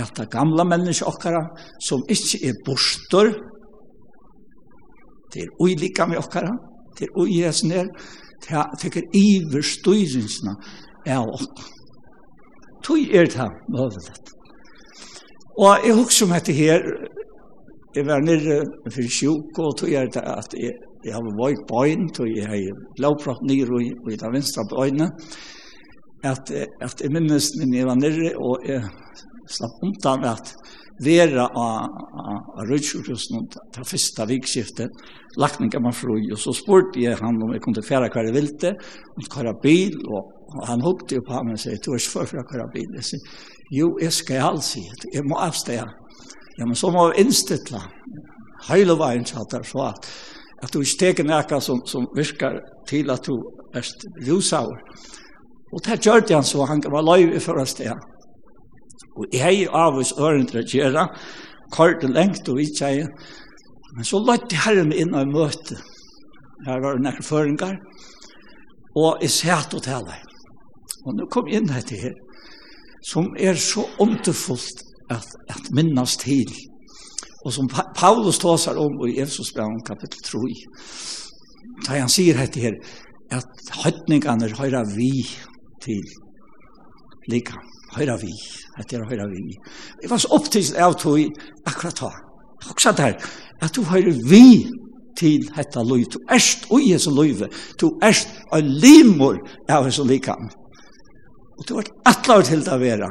at 0.00 0.14
det 0.16 0.30
gamla 0.30 0.64
mennesker 0.64 1.08
okkara 1.10 1.42
som 1.82 2.02
ikke 2.08 2.42
er 2.48 2.58
borster, 2.66 3.32
til 5.30 5.46
er 5.46 6.06
med 6.10 6.18
okkara, 6.18 6.52
til 6.98 7.06
er 7.06 7.22
uiesen 7.22 7.74
her, 7.74 7.90
det 8.40 8.64
teker 8.82 9.06
iver 9.14 9.62
styringsna 9.62 10.56
av 11.06 11.28
okkara. 11.28 11.76
Tøy 12.86 13.10
er 13.12 13.28
det 13.28 13.48
møvelet. 13.68 14.30
Og 15.60 15.84
jeg 15.84 15.96
husker 15.98 16.26
om 16.26 16.32
dette 16.32 16.54
her, 16.56 16.86
jeg 17.94 18.06
var 18.06 18.22
nere 18.24 18.62
for 18.86 19.10
sjuk, 19.12 19.58
og 19.58 19.74
tog 19.76 19.90
er 19.92 20.08
det 20.14 20.22
at 20.24 20.54
jeg 20.56 20.78
jeg 21.04 21.14
har 21.16 21.24
vært 21.24 21.64
bøyen, 21.68 22.08
tog 22.14 22.28
jeg 22.28 22.48
har 22.48 22.82
lovpratt 23.02 23.42
nyr 23.46 23.72
i, 23.80 23.90
i 24.12 24.18
det 24.20 24.32
venstre 24.34 24.66
bøyene, 24.70 25.10
at, 26.24 26.50
at 26.84 27.00
jeg 27.00 27.12
minnes 27.12 27.52
min 27.56 27.74
jeg 27.74 27.88
var 27.88 27.96
nere, 27.96 28.34
og 28.36 28.66
jeg 28.68 28.84
slapp 29.50 29.80
undan 29.86 30.26
at 30.30 30.52
vera 31.00 31.46
av 31.56 32.66
rødkjørhusen, 32.68 33.46
det 33.72 33.86
første 33.88 34.26
vikskiftet, 34.28 34.98
lakninga 35.40 35.80
man 35.80 35.96
fru, 35.96 36.18
og 36.18 36.38
så 36.38 36.52
spurte 36.56 37.00
jeg 37.00 37.16
han 37.20 37.40
om 37.40 37.54
jeg 37.54 37.62
kunne 37.64 37.84
færa 37.86 38.10
hver 38.12 38.28
jeg 38.28 38.36
ville, 38.36 38.74
om 39.16 39.30
kvar 39.32 39.54
bil, 39.62 39.96
og 40.12 40.66
han 40.68 40.84
hukte 40.84 41.16
jo 41.16 41.24
på 41.24 41.32
ham 41.38 41.54
og 41.54 41.62
sier, 41.62 41.80
du 41.80 41.94
er 41.94 42.02
ikke 42.02 42.26
for 42.26 42.52
hver 42.52 42.68
bil, 42.74 42.90
jeg 42.98 43.08
sier, 43.12 43.40
jo, 43.72 43.94
jeg 44.02 44.12
skal 44.12 44.44
alls 44.50 44.74
i, 44.76 44.84
jeg 45.14 45.24
må 45.24 45.40
avstå, 45.40 45.78
ja, 46.58 46.66
men 46.66 46.76
så 46.76 46.90
må 46.92 47.08
vi 47.08 47.24
innstille, 47.24 47.80
hele 48.68 48.98
veien, 49.00 49.24
så 49.24 49.46
at 49.86 50.10
At 50.62 50.72
du 50.74 50.82
ikke 50.82 51.00
teker 51.00 51.26
noe 51.26 51.60
som, 51.64 51.80
som 51.86 52.06
virker 52.16 52.60
til 52.88 53.10
at 53.10 53.26
du 53.26 53.36
er 53.74 53.86
rusaur. 54.28 54.80
Og 55.72 55.84
det 55.86 56.00
gjør 56.04 56.24
det 56.26 56.34
han 56.34 56.46
så, 56.46 56.64
han 56.66 56.82
var 56.92 57.06
løy 57.06 57.30
i 57.36 57.40
første 57.40 57.76
sted. 57.76 58.08
Og 59.16 59.26
jeg 59.34 59.62
er 59.64 59.76
av 59.76 59.98
oss 59.98 60.12
ørendre 60.18 60.64
gjøre, 60.66 61.06
kort 61.74 62.04
og 62.04 62.14
lengt 62.14 62.48
og 62.48 62.60
ikke 62.62 62.90
jeg. 62.94 63.08
Men 63.94 64.06
så 64.06 64.20
løyte 64.22 64.58
herren 64.64 64.90
meg 64.90 65.02
inn 65.02 65.16
og 65.18 65.30
møte. 65.30 65.78
Her 66.66 66.82
var 66.82 66.98
det 66.98 67.04
noen 67.06 67.26
føringer. 67.26 67.78
Og 68.98 69.22
jeg 69.22 69.32
satt 69.34 69.74
og 69.74 69.84
taler. 69.86 70.20
Og 71.06 71.16
nå 71.16 71.26
kom 71.32 71.48
jeg 71.48 71.62
inn 71.62 71.70
dette 71.70 71.96
her, 71.96 72.14
som 73.06 73.30
er 73.38 73.56
så 73.56 73.86
underfullt 74.02 74.82
at, 75.10 75.26
at 75.48 75.70
minnes 75.74 76.16
til 76.20 76.50
og 77.44 77.52
som 77.52 77.68
Paulus 77.96 78.38
tåsar 78.38 78.76
om 78.76 78.98
i 79.08 79.18
Efesos 79.20 79.52
kapitel 79.86 80.20
3. 80.24 80.40
Da 81.86 81.96
han 81.96 82.12
sier 82.12 82.36
dette 82.36 82.60
her, 82.60 82.76
at 83.32 83.74
høytningene 83.84 84.50
høyra 84.58 84.84
vi 84.96 85.24
til 85.80 86.02
lika 87.30 87.56
Høyra 87.90 88.14
vi 88.20 88.30
at 88.78 88.86
det 88.90 89.00
høyra 89.02 89.26
vi. 89.26 89.56
Det 90.02 90.10
var 90.10 90.20
så 90.22 90.28
optiskt 90.36 90.76
av 90.78 90.94
tog 90.94 91.18
akkurat 91.66 92.00
då. 92.00 92.10
Også 92.70 92.92
der, 92.92 93.16
at 93.62 93.74
du 93.74 93.82
høyra 93.82 94.12
vi 94.30 94.70
til 95.18 95.48
hetta 95.56 95.82
loy 95.82 96.04
Du 96.06 96.20
erst 96.30 96.68
og 96.70 96.80
Jesu 96.86 97.10
loyve 97.10 97.48
Du 97.80 97.90
erst 98.02 98.28
ein 98.52 98.68
limor 98.84 99.40
av 99.68 99.86
Jesu 99.86 100.04
lika. 100.04 100.36
Og 101.58 101.66
du 101.68 101.74
vart 101.74 101.90
atlar 102.06 102.42
til 102.42 102.62
ta 102.64 102.78
vera. 102.78 103.10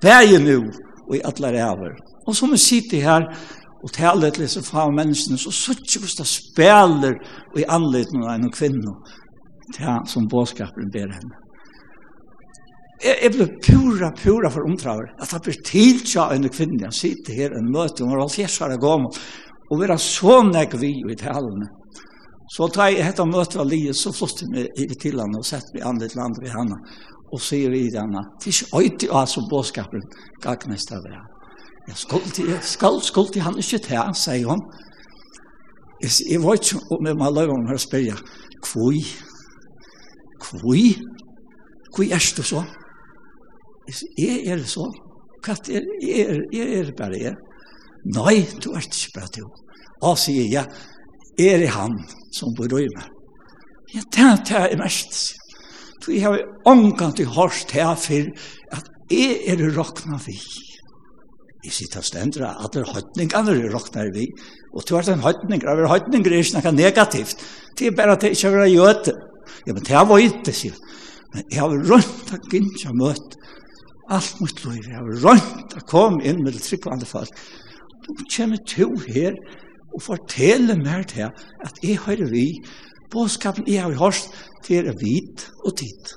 Bæði 0.00 0.40
nu 0.40 0.70
og 1.08 1.16
i 1.16 1.20
atlar 1.24 1.52
æver. 1.52 1.92
Og 2.26 2.36
som 2.36 2.50
vi 2.50 2.56
sitter 2.56 3.04
her, 3.04 3.28
og 3.84 3.92
tale 3.92 4.30
til 4.32 4.46
disse 4.46 4.62
fag 4.64 4.92
menneskene, 4.96 5.38
så 5.38 5.52
suttje 5.52 6.00
hvordan 6.00 6.22
det 6.22 6.30
spiller 6.30 7.16
i 7.60 7.66
anledning 7.68 8.24
av 8.24 8.38
en 8.38 8.52
kvinne 8.52 8.94
til 9.74 10.06
som 10.08 10.28
bådskaperen 10.30 10.92
ber 10.92 11.12
henne. 11.12 11.40
Jeg, 13.04 13.16
jeg 13.20 13.32
ble 13.34 13.46
pura, 13.60 14.10
pura 14.16 14.50
for 14.52 14.64
omtraver, 14.64 15.10
at 15.20 15.32
det 15.34 15.42
blir 15.44 15.62
tiltja 15.66 16.30
en 16.32 16.48
kvinne, 16.48 16.86
jeg 16.86 17.00
sitter 17.00 17.36
her 17.36 17.56
en 17.58 17.72
møte, 17.72 18.04
hun 18.04 18.14
var 18.14 18.24
alt 18.24 18.36
fjersare 18.38 18.80
gammel, 18.80 19.12
og 19.68 19.80
vi 19.80 19.88
er 19.88 20.00
så 20.00 20.38
nek 20.48 20.76
vi 20.80 20.94
i 21.02 21.18
talene. 21.20 21.68
Så 22.54 22.68
da 22.72 22.86
jeg 22.92 23.04
hette 23.04 23.24
møter 23.26 23.62
av 23.62 23.68
livet, 23.68 23.96
så 23.96 24.12
flott 24.12 24.44
jeg 24.44 24.52
meg 24.52 24.96
til 25.00 25.20
henne 25.20 25.40
og 25.40 25.48
sett 25.48 25.72
meg 25.74 25.84
andre 25.88 26.08
til 26.12 26.24
andre 26.24 26.48
i 26.48 26.54
henne, 26.54 26.80
og 27.34 27.42
sier 27.42 27.72
i 27.74 27.86
henne, 27.90 28.24
det 28.40 28.48
er 28.48 28.56
ikke 28.56 28.80
øytig 28.80 29.12
av 29.12 29.28
som 29.28 29.48
bådskaperen, 29.50 30.04
gagnest 30.44 30.92
av 30.94 31.04
det 31.04 31.16
her. 31.16 31.33
Jeg 31.88 31.96
skal 31.96 32.20
til, 32.32 32.58
skal, 32.62 33.00
skal 33.02 33.32
til 33.32 33.42
han 33.44 33.58
ikke 33.60 33.78
til, 33.78 34.14
sier 34.16 34.48
hun. 34.48 34.62
Jeg, 36.02 36.10
jeg 36.30 36.40
vet 36.40 36.64
ikke 36.72 36.96
om 36.96 37.06
jeg 37.06 37.18
må 37.20 37.28
løpe 37.30 37.52
om 37.52 37.66
her 37.68 37.76
og 37.76 37.84
spørre, 37.84 38.16
hvor? 38.64 38.96
Hvor? 40.44 40.78
Hvor 41.94 42.04
er 42.04 42.24
det 42.36 42.46
så? 42.52 42.64
Jeg 44.18 44.46
er 44.46 44.56
det 44.56 44.68
så. 44.68 44.88
Hva 45.44 45.52
er 45.52 45.84
det? 45.84 45.84
Jeg 46.02 46.78
er, 46.78 46.84
det 46.88 46.96
bare 46.96 47.20
jeg? 47.20 47.36
Nei, 48.16 48.36
du 48.64 48.72
er 48.72 48.84
ikke 48.84 49.12
bare 49.14 49.32
du. 49.36 49.44
Og 50.02 50.18
sier 50.18 50.48
jeg, 50.52 50.66
er 51.38 51.58
det 51.60 51.72
han 51.76 51.98
som 52.32 52.56
bor 52.56 52.80
i 52.80 52.88
meg? 52.96 53.08
Ja, 53.94 54.00
det 54.16 54.24
er 54.24 54.44
det 54.48 54.60
er 54.72 54.80
mest. 54.80 55.34
For 56.02 56.12
jeg 56.12 56.24
har 56.24 56.40
omgang 56.66 57.12
til 57.16 57.28
hårst 57.36 57.76
her 57.76 57.94
for 57.96 58.32
at 58.72 58.88
jeg 59.12 59.42
er 59.52 59.68
råkna 59.76 60.18
vi. 60.26 60.38
Ja 60.40 60.73
Jeg 61.64 61.72
sier 61.72 61.90
til 61.94 62.04
stendere 62.04 62.50
at 62.60 62.74
det 62.74 62.82
er 62.82 62.90
høytningene 62.92 63.54
du 63.56 63.68
råkner 63.72 64.10
vi. 64.12 64.26
Og 64.74 64.84
til 64.84 64.96
hvert 64.98 65.08
en 65.08 65.24
høytning, 65.24 65.62
det 65.62 65.70
er 65.70 65.88
høytninger 65.88 66.34
er 66.34 66.42
ikke 66.42 66.60
noe 66.60 66.76
negativt. 66.76 67.44
Det 67.78 67.88
er 67.88 67.96
bare 67.96 68.16
at 68.18 68.24
det 68.24 68.34
ikke 68.34 68.50
er 68.52 68.68
gjøte. 68.68 69.14
Ja, 69.64 69.72
men 69.72 69.84
det 69.86 69.96
er 69.96 70.08
vøyte, 70.08 70.52
sier 70.52 70.76
Men 71.32 71.46
jeg 71.50 71.60
har 71.60 71.72
rønt 71.90 72.32
av 72.36 72.48
gynnsa 72.52 72.92
møte. 72.94 73.40
Alt 74.12 74.40
mot 74.40 74.64
lov, 74.64 74.74
jeg 74.76 74.92
har 74.92 75.22
rundt 75.24 75.76
av 75.78 75.86
kom 75.88 76.20
inn 76.20 76.42
med 76.44 76.52
det 76.52 76.62
tryggvande 76.66 77.08
folk. 77.08 77.32
Nå 78.04 78.26
kommer 78.28 78.60
to 78.68 78.90
her 79.08 79.38
og 79.94 80.02
forteller 80.04 80.76
meg 80.76 81.06
til 81.14 81.30
at 81.30 81.80
jeg 81.82 82.02
hører 82.04 82.28
vi. 82.30 82.46
Båskapen 83.10 83.64
jeg 83.70 83.82
har 83.82 83.96
hørt 83.96 84.28
til 84.66 84.90
er 84.90 84.98
hvit 85.00 85.48
og 85.64 85.76
tid. 85.80 86.12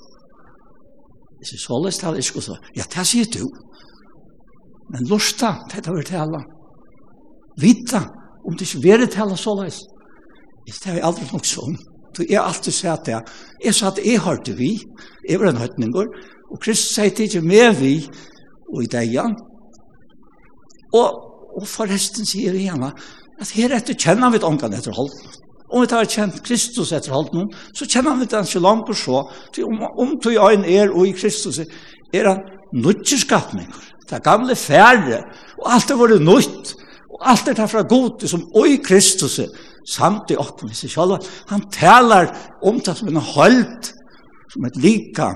Hvis 1.39 1.54
Jeg 1.54 1.60
så 1.60 1.66
således 1.70 1.98
til 1.98 2.06
alle, 2.06 2.18
jeg 2.18 2.24
skulle 2.24 2.44
så, 2.44 2.58
ja, 2.75 2.84
det 2.96 3.08
sier 3.08 3.32
du. 3.32 3.46
Ja. 3.48 3.67
Men 4.94 5.10
lusta, 5.10 5.53
dette 5.72 5.91
vil 5.91 6.08
tala. 6.08 6.41
Vita, 7.60 8.06
om 8.46 8.56
det 8.56 8.67
ikke 8.67 8.84
vil 8.86 9.08
tala 9.12 9.36
såleis. 9.36 9.82
Det 10.67 10.89
har 10.89 11.00
jeg 11.00 11.06
aldri 11.08 11.27
nok 11.32 11.48
sånn. 11.48 11.77
Du 12.17 12.24
er 12.25 12.41
alltid 12.41 12.74
sett 12.74 13.06
det. 13.08 13.20
Jeg 13.63 13.75
sa 13.75 13.91
at 13.91 14.01
jeg 14.03 14.20
har 14.24 14.39
det 14.44 14.56
vi, 14.58 14.74
jeg 15.27 15.39
var 15.39 15.51
en 15.51 15.62
høytninger, 15.62 16.10
og 16.48 16.62
Kristus 16.63 16.96
sier 16.96 17.13
det 17.13 17.27
ikke 17.27 17.44
med 17.46 17.77
vi, 17.82 17.94
og 18.74 18.84
i 18.84 18.89
degen. 18.91 19.36
Og, 20.96 21.20
og 21.60 21.67
forresten 21.67 22.27
sier 22.27 22.56
vi 22.56 22.65
igjen, 22.65 22.84
at 22.88 23.53
her 23.56 23.75
etter 23.77 23.98
kjenner 23.98 24.34
vi 24.34 24.41
ångan 24.44 24.75
etter 24.75 24.96
holden. 24.96 25.36
Om 25.67 25.84
vi 25.84 25.89
tar 25.91 26.08
kjent 26.08 26.39
Kristus 26.48 26.94
etter 26.96 27.12
holden, 27.12 27.50
så 27.75 27.86
kjenner 27.86 28.15
vi 28.22 28.29
den 28.32 28.48
ikke 28.48 28.63
langt 28.63 28.89
og 28.91 28.98
så. 28.98 29.24
Om, 29.67 29.82
om 30.00 30.15
du 30.24 30.29
er 30.32 30.56
en 30.56 30.63
er 30.63 30.94
og 30.94 31.10
i 31.10 31.15
Kristus 31.15 31.60
er 31.60 32.29
han 32.29 32.46
nødgjeskapninger 32.72 33.97
det 34.10 34.24
gamle 34.24 34.56
færre, 34.56 35.24
og 35.58 35.72
alt 35.74 35.92
er 35.92 36.00
vært 36.00 36.20
det 36.20 36.76
og 37.18 37.24
alt 37.32 37.46
det 37.46 37.60
er 37.60 37.70
fra 37.72 37.82
god, 37.82 38.28
som 38.28 38.44
oi 38.56 38.78
Kristus, 38.84 39.40
samt 39.88 40.32
i 40.32 40.38
åkken 40.38 40.70
i 40.70 40.76
seg 40.78 40.92
selv, 40.94 41.24
han 41.50 41.64
taler 41.74 42.30
om 42.62 42.80
det 42.84 42.94
som 42.98 43.08
en 43.10 43.22
holdt, 43.34 43.94
som 44.54 44.68
et 44.68 44.78
lika, 44.78 45.32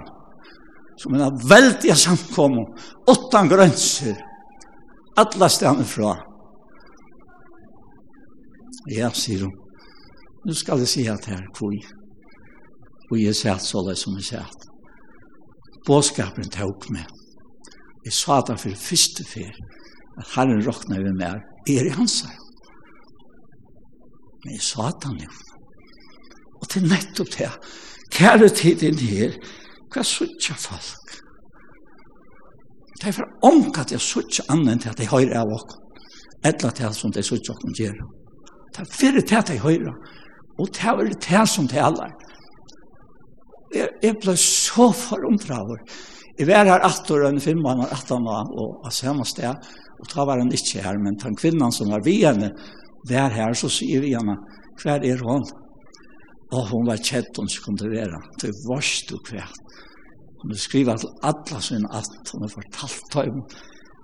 som 1.02 1.16
en 1.16 1.40
veldig 1.50 1.96
samkom, 1.98 2.60
åttan 3.10 3.50
grønser, 3.50 4.20
alle 5.18 5.50
stedene 5.50 5.88
fra. 5.88 6.14
Ja, 8.92 9.10
sier 9.14 9.48
hun, 9.48 9.56
nu 10.46 10.54
skal 10.58 10.82
jeg 10.82 10.90
si 10.90 11.08
at 11.10 11.28
her, 11.30 11.44
hvor 11.58 11.74
hvor 13.12 13.20
jeg 13.20 13.36
sier 13.36 13.58
at 13.58 13.66
så 13.66 13.82
det 13.84 13.98
som 14.00 14.14
jeg 14.16 14.24
sier 14.24 14.46
at. 14.46 14.68
Båskapen 15.84 16.48
tok 16.48 16.86
med. 16.96 17.21
Jeg 18.06 18.14
sa 18.18 18.42
det 18.48 18.58
for 18.60 18.84
første 18.88 19.26
fer, 19.30 19.58
at 20.18 20.30
Herren 20.36 20.64
råkna 20.66 21.00
vi 21.02 21.14
med, 21.18 21.42
er 21.70 21.86
i 21.86 21.96
hans 21.96 22.22
her. 22.26 22.38
Men 24.44 24.56
jeg 24.58 24.66
sa 24.66 24.90
det 25.04 25.12
jo. 25.22 25.34
Og 26.62 26.70
til 26.70 26.88
nettopp 26.90 27.30
det, 27.38 27.50
kjære 28.14 28.50
tiden 28.58 28.98
her, 29.02 29.38
hva 29.94 30.04
suttja 30.08 30.56
folk? 30.58 31.14
Det 33.02 33.10
er 33.10 33.18
for 33.18 33.48
ånka 33.50 33.86
til 33.90 33.98
å 33.98 34.06
suttja 34.06 34.46
annen 34.54 34.82
til 34.82 34.92
at 34.92 35.00
jeg 35.02 35.10
høyre 35.10 35.42
av 35.42 35.54
oss, 35.56 35.78
etla 36.46 36.70
til 36.78 36.94
som 36.94 37.14
det 37.14 37.26
suttja 37.26 37.54
oss 37.54 37.80
gjør. 37.80 37.98
Det 38.72 38.84
er 38.84 38.92
fyrir 38.94 39.26
til 39.26 39.40
at 39.40 39.50
jeg 39.50 39.64
høyre, 39.64 39.94
og 40.58 40.70
det 40.74 40.90
er 40.90 41.14
til 41.26 41.48
som 41.50 41.70
de 41.70 41.82
alle. 41.82 42.10
Jeg, 43.74 43.90
jeg 44.04 44.18
ble 44.22 44.36
så 44.38 44.90
forundra 44.96 45.62
over, 45.64 45.82
Jeg 46.40 46.48
var 46.48 46.70
her 46.70 46.86
atter 46.88 47.28
en 47.28 47.42
fem 47.44 47.60
mann 47.62 47.84
og 47.84 47.92
atter 47.94 48.22
mann 48.24 48.52
og 48.60 48.86
av 48.88 48.94
samme 48.96 49.26
sted, 49.28 49.72
og 50.02 50.14
da 50.14 50.26
var 50.26 50.40
han 50.42 50.54
ikke 50.56 50.84
her, 50.86 50.98
men 51.02 51.20
den 51.22 51.36
kvinnan 51.38 51.74
som 51.76 51.92
var 51.92 52.04
ved 52.06 52.26
henne, 52.26 52.52
var 53.10 53.34
her, 53.34 53.54
så 53.58 53.70
sier 53.70 54.02
vi 54.04 54.14
henne, 54.16 54.38
hva 54.82 54.98
er 54.98 55.22
hun? 55.26 55.46
Og 56.52 56.68
hun 56.70 56.88
var 56.88 57.02
kjett 57.02 57.38
hun 57.38 57.50
skulle 57.50 57.78
kunne 57.78 57.92
være, 57.94 58.22
det 58.42 58.52
var 58.68 58.84
stå 58.86 59.20
kvært. 59.28 59.60
Hun 60.42 60.54
har 60.54 60.62
skrivet 60.62 61.04
til 61.04 61.14
alle 61.30 61.62
sine 61.62 61.92
at 61.94 62.34
hun 62.34 62.46
har 62.46 62.54
fortalt 62.56 63.16
dem 63.16 63.44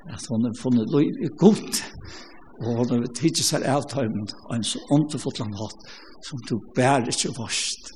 at 0.08 0.28
hun 0.30 0.46
har 0.48 0.56
funnet 0.62 0.92
lov 0.94 1.04
i 1.04 1.30
godt, 1.42 1.82
og 2.62 2.78
hun 2.78 2.94
har 2.94 3.14
tidlig 3.18 3.46
seg 3.46 3.66
av 3.68 3.84
dem, 3.92 4.22
og 4.48 4.56
en 4.56 4.64
så 4.66 4.80
åndefullt 4.94 5.42
han 5.44 5.58
hatt, 5.60 5.88
som 6.28 6.42
du 6.50 6.56
bærer 6.78 7.10
ikke 7.12 7.34
varst. 7.38 7.92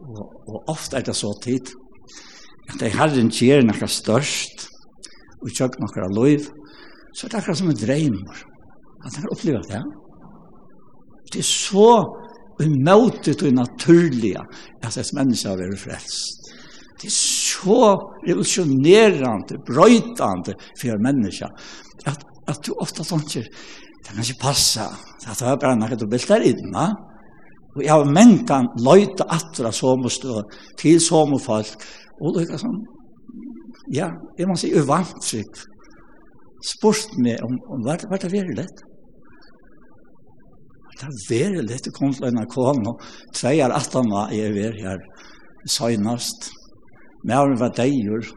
Og, 0.00 0.22
og 0.48 0.70
ofte 0.72 0.96
er 0.96 1.04
det 1.06 1.16
så 1.18 1.34
tid, 1.44 1.74
at 2.70 2.82
jeg 2.84 2.94
har 2.96 3.16
en 3.18 3.32
kjer 3.34 3.64
noe 3.66 3.88
størst, 3.90 4.66
og 5.40 5.52
tjøk 5.56 5.78
noe 5.80 6.04
av 6.04 6.14
liv, 6.14 6.46
så 7.14 7.26
er 7.26 7.32
det 7.32 7.40
akkurat 7.40 7.60
som 7.60 7.70
en 7.72 7.80
dreimer. 7.80 8.42
At 9.00 9.14
jeg 9.16 9.24
har 9.24 9.34
opplevd 9.34 9.70
det. 9.70 9.82
Det 11.32 11.40
er 11.40 11.48
så 11.48 11.90
umøtet 12.60 13.42
og 13.46 13.56
naturlige 13.56 14.42
at 14.84 14.98
et 15.00 15.12
menneske 15.16 15.48
har 15.48 15.58
vært 15.58 15.80
frelst. 15.80 16.50
Det 17.00 17.08
er 17.08 17.16
så 17.16 17.94
revolusjonerende, 18.26 19.60
brøytende 19.64 20.56
for 20.76 20.92
en 20.92 21.06
menneske 21.06 21.48
at, 22.08 22.26
at 22.48 22.60
du 22.66 22.74
ofte 22.76 23.06
tenker, 23.08 23.46
det 24.00 24.10
kan 24.10 24.20
ikke 24.20 24.42
passe, 24.42 24.84
det 25.22 25.32
er 25.32 25.56
bare 25.60 25.78
noe 25.80 25.96
du 25.96 26.04
vil 26.10 26.26
der 26.28 26.44
inne, 26.50 26.84
og 27.76 27.82
jeg 27.84 27.92
har 27.92 28.12
menn 28.12 28.38
løyte 28.82 29.24
atra 29.30 29.70
som 29.72 30.04
og 30.04 30.12
stå 30.12 30.42
til 30.80 31.00
som 31.00 31.36
folk, 31.40 31.84
Og 32.20 32.36
det 32.36 32.46
er 32.48 32.60
sånn, 32.60 32.80
ja, 33.94 34.10
jeg 34.38 34.48
må 34.48 34.56
si 34.60 34.72
uvantrykk. 34.76 35.64
Spørst 36.74 37.16
meg 37.24 37.40
om, 37.46 37.56
om 37.72 37.84
hva, 37.86 37.96
hva 38.10 38.18
det 38.20 38.32
er 38.36 38.50
lett. 38.56 38.82
Det 41.00 41.08
er 41.08 41.20
veldig 41.30 41.62
lett 41.64 41.88
å 41.88 41.94
komme 41.96 42.12
til 42.12 42.28
en 42.28 42.42
akon, 42.42 42.82
og 42.90 43.04
Tvei 43.32 43.54
er 43.64 43.72
at 43.72 43.94
han 43.96 44.10
var 44.12 44.34
jeg 44.36 44.52
er 44.52 44.76
her 44.82 45.00
søgnast. 45.64 46.50
med 47.24 47.36
Men 47.46 47.56
hva 47.60 47.70
det 47.76 47.88
gjør, 47.88 48.28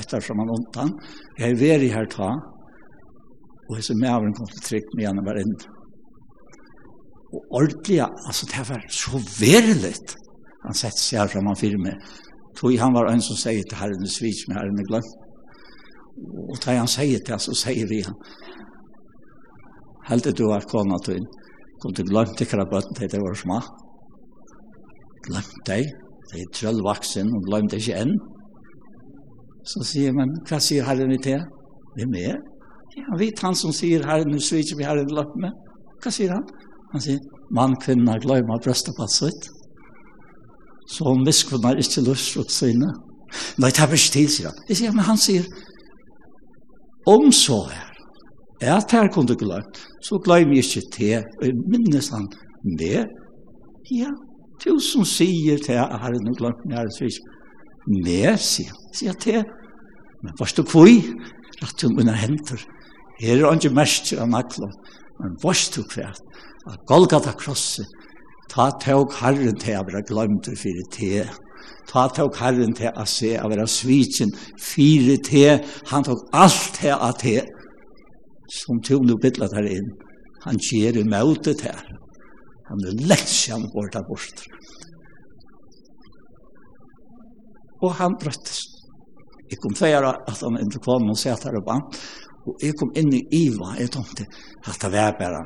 etter 0.00 0.20
som 0.20 0.42
han 0.42 0.50
ondt 0.50 0.80
Jeg 1.38 1.52
er 1.52 1.60
veri 1.60 1.92
her 1.94 2.10
ta. 2.10 2.32
Og 3.68 3.78
jeg 3.78 3.86
så 3.86 3.94
med 3.94 4.10
han 4.10 4.34
kom 4.34 4.50
til 4.50 4.66
trygg 4.66 4.90
med 4.96 5.06
henne 5.06 5.24
var 5.24 5.38
inn. 5.40 5.54
Og 7.34 7.56
ordentlig, 7.60 8.00
altså 8.02 8.46
det 8.50 8.68
var 8.68 8.84
så 8.90 9.18
veldig 9.40 9.94
Han 10.64 10.74
sett 10.74 10.98
seg 10.98 11.20
her 11.20 11.28
som 11.28 11.46
han 11.46 11.56
fyrer. 11.56 11.96
Tog 12.58 12.76
han 12.78 12.94
var 12.94 13.10
en 13.10 13.22
som 13.22 13.38
sier 13.38 13.66
til 13.66 13.78
herren 13.80 14.10
svits 14.10 14.44
med 14.48 14.58
herren 14.58 14.86
glemt. 14.88 15.14
Og 16.50 16.58
da 16.62 16.76
han 16.78 16.90
sier 16.90 17.22
til 17.26 17.40
så 17.42 17.54
sier 17.64 17.88
vi 17.90 18.02
han. 18.06 18.14
Helt 20.08 20.28
du 20.38 20.44
var 20.46 20.66
kona 20.70 20.98
til 21.04 21.18
henne. 21.18 21.40
Kom 21.82 21.94
til 21.96 22.06
glemt 22.08 22.40
ikke 22.40 22.60
av 22.62 22.70
bøtten 22.70 22.96
til 22.96 23.10
det 23.12 23.20
var 23.20 23.34
små. 23.36 23.58
Glemt 25.26 25.58
deg. 25.66 25.90
Det 26.30 26.40
er 26.40 26.52
trøllvaksen 26.56 27.32
og 27.36 27.48
glemt 27.48 27.74
ikke 27.76 27.98
enn. 28.04 28.14
Så 29.68 29.82
sier 29.88 30.14
man, 30.16 30.32
hva 30.48 30.60
sier 30.62 30.86
herren 30.86 31.12
i 31.12 31.20
det? 31.24 31.40
Hvem 31.96 32.16
er? 32.20 32.38
Ja, 32.94 33.18
vet 33.18 33.42
han 33.42 33.56
som 33.58 33.72
sier 33.74 34.04
herren 34.06 34.38
svits 34.40 34.76
med 34.78 34.86
herren 34.86 35.10
glemt 35.10 35.36
med. 35.42 35.52
Hva 36.04 36.12
sier 36.14 36.36
han? 36.36 36.46
Han 36.94 37.02
sier, 37.02 37.20
mann, 37.56 37.74
kvinna, 37.82 38.16
glemt 38.22 38.52
av 38.54 38.62
brøstepasset. 38.64 39.50
Ja. 39.50 39.63
Så 40.90 41.08
hun 41.08 41.24
viskvunnar 41.26 41.78
ikke 41.78 41.88
lyst 41.88 42.08
løsfrukt 42.08 42.52
sine. 42.52 42.90
Nei, 43.58 43.70
det 43.70 43.80
er 43.82 43.94
ikke 43.96 44.12
til, 44.14 44.28
sier 44.30 44.50
han. 44.50 44.60
Jeg 44.68 44.80
sier, 44.80 44.92
men 44.94 45.06
han 45.08 45.18
sier, 45.20 45.46
om 47.10 47.32
så 47.34 47.64
er, 47.72 47.88
er 48.62 48.76
at 48.78 48.92
her 48.94 49.10
kunne 49.12 49.32
du 49.32 49.36
glømt, 49.40 49.80
så 50.04 50.20
gløm 50.24 50.52
jeg 50.54 50.64
ikke 50.64 50.90
til, 50.94 51.24
og 51.40 51.46
jeg 51.48 51.56
minnes 51.72 52.10
han 52.14 52.28
med. 52.78 53.10
Ja, 53.92 54.12
du 54.64 54.78
som 54.80 55.04
sier 55.08 55.60
til 55.60 55.80
at 55.80 55.98
her 56.00 56.14
er 56.14 56.22
noe 56.24 56.38
glømt, 56.38 56.62
men 56.64 56.76
jeg 56.76 56.84
er 56.84 57.08
ikke. 57.08 57.32
Med, 57.84 58.38
sier 58.40 58.70
han, 58.72 58.92
sier 58.96 59.18
til. 59.20 59.42
Men 60.24 60.36
varst 60.38 60.56
du 60.56 60.64
kvøy, 60.64 61.02
rett 61.60 61.82
du 61.82 61.90
under 61.90 62.16
henter. 62.16 62.62
Her 63.20 63.36
er 63.42 63.50
han 63.50 63.60
ikke 63.60 63.76
mest 63.76 64.14
av 64.16 64.30
nakla, 64.30 64.70
men 65.20 65.36
varst 65.42 65.76
du 65.76 65.84
kvøy, 65.90 66.06
at 66.08 66.86
Golgata 66.88 67.34
krosset, 67.36 67.90
Ta 68.54 68.68
tog 68.78 69.10
Herren 69.18 69.56
til 69.58 69.80
å 69.80 69.86
være 69.88 70.04
glemt 70.06 70.46
for 70.60 70.82
te. 70.94 71.24
Ta 71.90 72.04
tog 72.14 72.36
Herren 72.38 72.74
til 72.78 72.92
å 72.94 73.06
se 73.08 73.32
å 73.40 73.48
være 73.50 73.66
svitsen 73.66 74.30
for 74.62 75.08
te. 75.26 75.46
Han 75.90 76.06
tog 76.06 76.22
alt 76.38 76.68
til 76.76 76.94
å 76.94 77.10
te. 77.18 77.40
Som 78.60 78.78
tog 78.86 79.02
nu 79.08 79.16
bittlet 79.18 79.56
her 79.58 79.66
inn. 79.66 79.88
Han 80.44 80.60
gjør 80.62 81.00
i 81.00 81.06
møte 81.08 81.56
til. 81.58 81.80
Han 82.68 82.84
er 82.86 83.00
lett 83.10 83.32
kjent 83.32 83.72
bort 83.74 83.98
av 83.98 84.06
bort. 84.06 84.44
Og 87.82 87.90
han 87.98 88.14
brøttes. 88.20 88.60
Jeg 89.50 89.58
kom 89.60 89.74
feire 89.76 90.14
at 90.14 90.44
han 90.46 90.60
ikke 90.62 90.84
kom 90.84 91.10
og 91.10 91.18
sette 91.18 91.50
her 91.50 91.58
oppe. 91.58 91.80
Og 92.46 92.62
jeg 92.62 92.78
kom 92.78 92.94
inn 93.00 93.10
i 93.18 93.24
Iva. 93.40 93.74
Jeg 93.80 93.90
tenkte 93.96 94.28
at 94.62 94.78
det 94.78 94.92
var 94.94 95.18
bare 95.18 95.42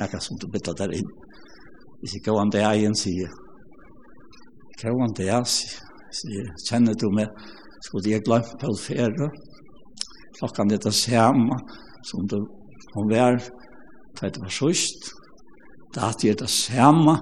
akkurat 0.00 0.24
som 0.24 0.40
du 0.40 0.48
bittlet 0.48 0.80
der 0.80 0.96
inn 0.96 1.12
ikke 2.02 2.24
gå 2.28 2.36
an 2.40 2.50
det 2.50 2.62
egen, 2.66 2.94
sier 2.98 3.26
jeg. 3.26 3.32
Gå 4.82 4.94
an 5.04 5.14
det 5.18 5.28
er, 5.30 5.44
sier 5.46 6.38
jeg. 6.40 6.54
Kjenner 6.68 6.98
du 6.98 7.08
meg? 7.14 7.30
Skulle 7.86 8.10
jeg 8.10 8.24
glemt 8.26 8.54
på 8.60 8.74
ferie? 8.78 9.30
Klokken 10.38 10.72
er 10.72 10.80
det 10.82 10.94
samme 10.94 11.58
som 12.06 12.26
du 12.30 12.40
kom 12.92 13.10
vær, 13.10 13.38
da 14.18 14.28
det 14.28 14.42
var 14.42 14.52
sørst. 14.52 15.12
Da 15.94 16.10
er 16.10 16.36
det 16.38 16.50
samme 16.50 17.16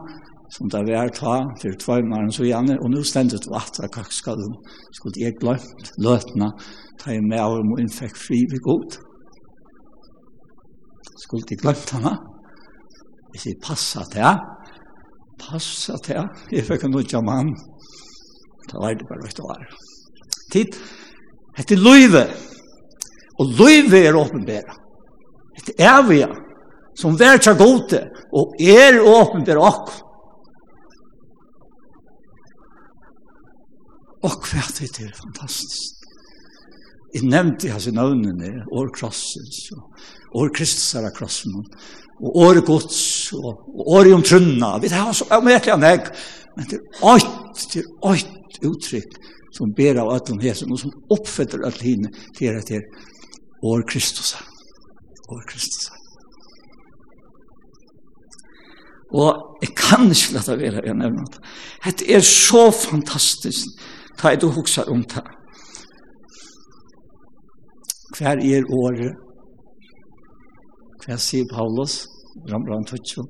som 0.55 0.71
det 0.73 0.81
var 0.89 1.13
ta 1.15 1.37
for 1.61 1.77
tvøymaren 1.85 2.33
så 2.35 2.47
gjerne, 2.47 2.79
og 2.83 2.91
nå 2.91 3.03
stendet 3.07 3.45
du 3.45 3.55
at 3.55 3.79
hva 3.95 4.05
skal 4.11 4.41
du, 4.41 4.49
skulle 4.97 5.23
jeg 5.23 5.39
glemt 5.39 5.93
løtene, 5.99 6.51
ta 6.99 7.15
jeg 7.15 7.27
med 7.27 7.39
av 7.39 7.59
og 7.61 7.79
innfekk 7.83 8.17
fri 8.19 8.43
ved 8.51 8.63
god. 8.67 8.99
Skulle 11.23 11.47
jeg 11.51 11.63
glemt 11.63 11.95
henne? 11.95 12.17
Hvis 13.31 13.47
Jeg 13.47 13.61
passet 13.63 14.11
det, 14.13 14.25
ja 14.25 14.35
passa 15.41 15.97
til. 16.05 16.29
Jeg 16.53 16.67
fikk 16.69 16.87
en 16.87 16.95
nødja 16.97 17.23
mann. 17.25 17.55
Da 18.71 18.79
var 18.79 18.95
det 18.95 19.09
bare 19.09 19.25
rødt 19.25 19.43
å 19.43 19.49
være. 19.51 19.69
Tid. 20.53 20.79
Hette 21.59 21.79
løyve. 21.79 22.27
Og 23.41 23.57
løyve 23.59 24.05
er 24.05 24.19
åpenbæra. 24.21 24.77
Hette 25.59 25.77
evige. 25.79 26.29
Som 26.99 27.19
vær 27.19 27.41
tja 27.41 27.55
gode. 27.59 28.05
Og 28.37 28.55
er 28.61 29.01
åpenbæra 29.01 29.65
okk. 29.71 29.95
Og 34.29 34.37
hva 34.51 34.67
det 34.77 34.91
er 35.01 35.17
fantastisk. 35.17 35.97
Jeg 37.11 37.27
nevnte 37.27 37.73
hans 37.73 37.89
navnene, 37.91 38.51
år 38.71 38.91
krossens, 38.95 39.65
år 40.39 40.53
Kristus 40.55 40.93
er 40.95 41.09
krossen, 41.17 41.57
og 42.21 42.37
året 42.37 42.67
gods, 42.67 43.01
og, 43.33 43.65
og 43.79 43.93
året 43.97 44.15
om 44.15 44.23
trunna. 44.23 44.75
Vi 44.83 44.89
tar 44.93 45.13
så 45.17 45.27
omhetlig 45.39 45.73
av 45.73 45.81
meg, 45.83 46.11
men 46.57 46.69
det 46.71 46.81
er 46.81 47.07
åkt, 47.15 47.65
det 47.73 47.85
er 47.85 48.11
åkt 48.13 48.61
uttrykk 48.67 49.17
som 49.57 49.73
ber 49.77 49.99
av 50.03 50.13
ætlom 50.15 50.43
hesen, 50.43 50.73
og 50.73 50.83
som 50.83 50.93
oppfetter 51.13 51.65
ætlom 51.67 51.89
hine 51.89 52.13
til 52.37 52.53
at 52.53 52.69
det 52.69 52.81
er 52.81 53.09
år 53.67 53.83
Kristus. 53.89 54.35
År 55.31 55.43
Kristus. 55.49 55.89
Og 59.11 59.59
jeg 59.63 59.73
kan 59.75 60.07
ikke 60.07 60.37
lette 60.37 60.59
være 60.59 60.85
jeg 60.87 60.95
nevner 60.95 61.27
det. 61.35 61.41
Er 62.15 62.23
så 62.23 62.71
fantastisk, 62.71 63.81
da 64.21 64.29
jeg 64.29 64.43
du 64.43 64.51
hukser 64.55 64.87
om 64.93 65.03
det. 65.03 65.25
Hver 68.19 68.39
er 68.39 68.69
året, 68.71 69.17
hva 71.05 71.17
sier 71.19 71.47
Paulus? 71.51 72.05
Rambran 72.49 72.85
Tutsjo. 72.89 73.25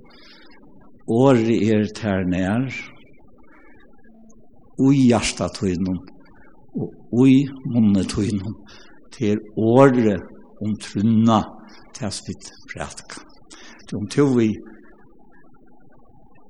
Året 1.11 1.51
er 1.67 1.87
ter 1.97 2.27
nær, 2.31 2.69
ui 4.79 5.07
hjarta 5.09 5.49
tøynum, 5.57 5.99
og 6.79 7.17
ui 7.23 7.41
munne 7.73 8.05
tøynum, 8.07 8.55
til 9.17 9.41
året 9.59 10.21
om 10.63 10.77
trunna 10.85 11.41
til 11.97 12.15
spitt 12.15 12.53
prætka. 12.71 13.25
Til 13.89 13.99
om 13.99 14.07
tog 14.13 14.37
vi 14.39 14.53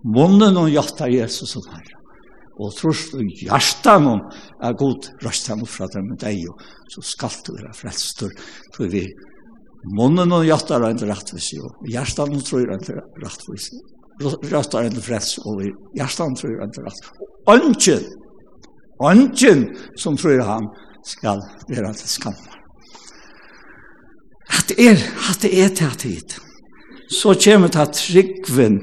munnen 0.04 0.60
og 0.60 0.68
hjarta 0.74 1.08
Jesus 1.08 1.56
som 1.56 1.64
herre 1.70 2.00
og 2.60 2.74
trus 2.76 3.06
og 3.16 3.24
hjarta 3.40 3.96
noen 4.02 4.20
er 4.60 4.76
god 4.76 5.08
røst 5.24 5.48
han 5.48 5.62
oppfra 5.64 5.88
dem 5.94 6.10
med 6.10 6.20
deg, 6.20 6.44
så 6.92 7.02
skal 7.04 7.36
du 7.46 7.54
være 7.56 7.72
frelstur, 7.76 8.34
for 8.74 8.90
vi 8.92 9.06
Munnen 9.88 10.32
og 10.36 10.44
hjertet 10.44 10.76
er 10.76 10.90
en 10.90 11.08
rettvis, 11.08 11.54
jo. 11.56 11.70
Hjertet 11.88 12.34
tror 12.44 12.60
jeg 12.66 12.80
ikke 12.82 13.00
rettvis. 13.22 13.70
Hjertet 14.20 14.76
er 14.76 14.88
en 14.90 15.00
freds, 15.00 15.38
og 15.48 15.62
hjertet 15.96 16.36
tror 16.36 16.52
er 16.52 16.66
en 16.66 16.74
rettvis. 16.84 17.12
Ønsken, 17.48 18.04
ønsken 19.10 19.64
som 19.96 20.18
tror 20.20 20.44
han 20.44 20.68
skal 21.08 21.40
være 21.70 21.94
til 21.96 22.12
skammer. 22.12 22.60
Hatt 24.50 24.76
er, 24.76 25.00
hatt 25.26 25.48
er 25.48 25.72
til 25.80 25.96
tid. 26.04 26.36
Så 27.10 27.32
kommer 27.40 27.72
det 27.72 27.88
tryggven 27.96 28.82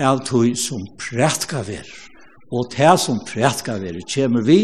av 0.00 0.24
tog 0.24 0.56
som 0.58 0.80
prætka 0.98 1.60
ver. 1.68 1.86
Og 2.50 2.70
det 2.72 2.96
som 3.02 3.20
prætka 3.28 3.76
ver, 3.82 4.00
kommer 4.14 4.42
vi, 4.48 4.60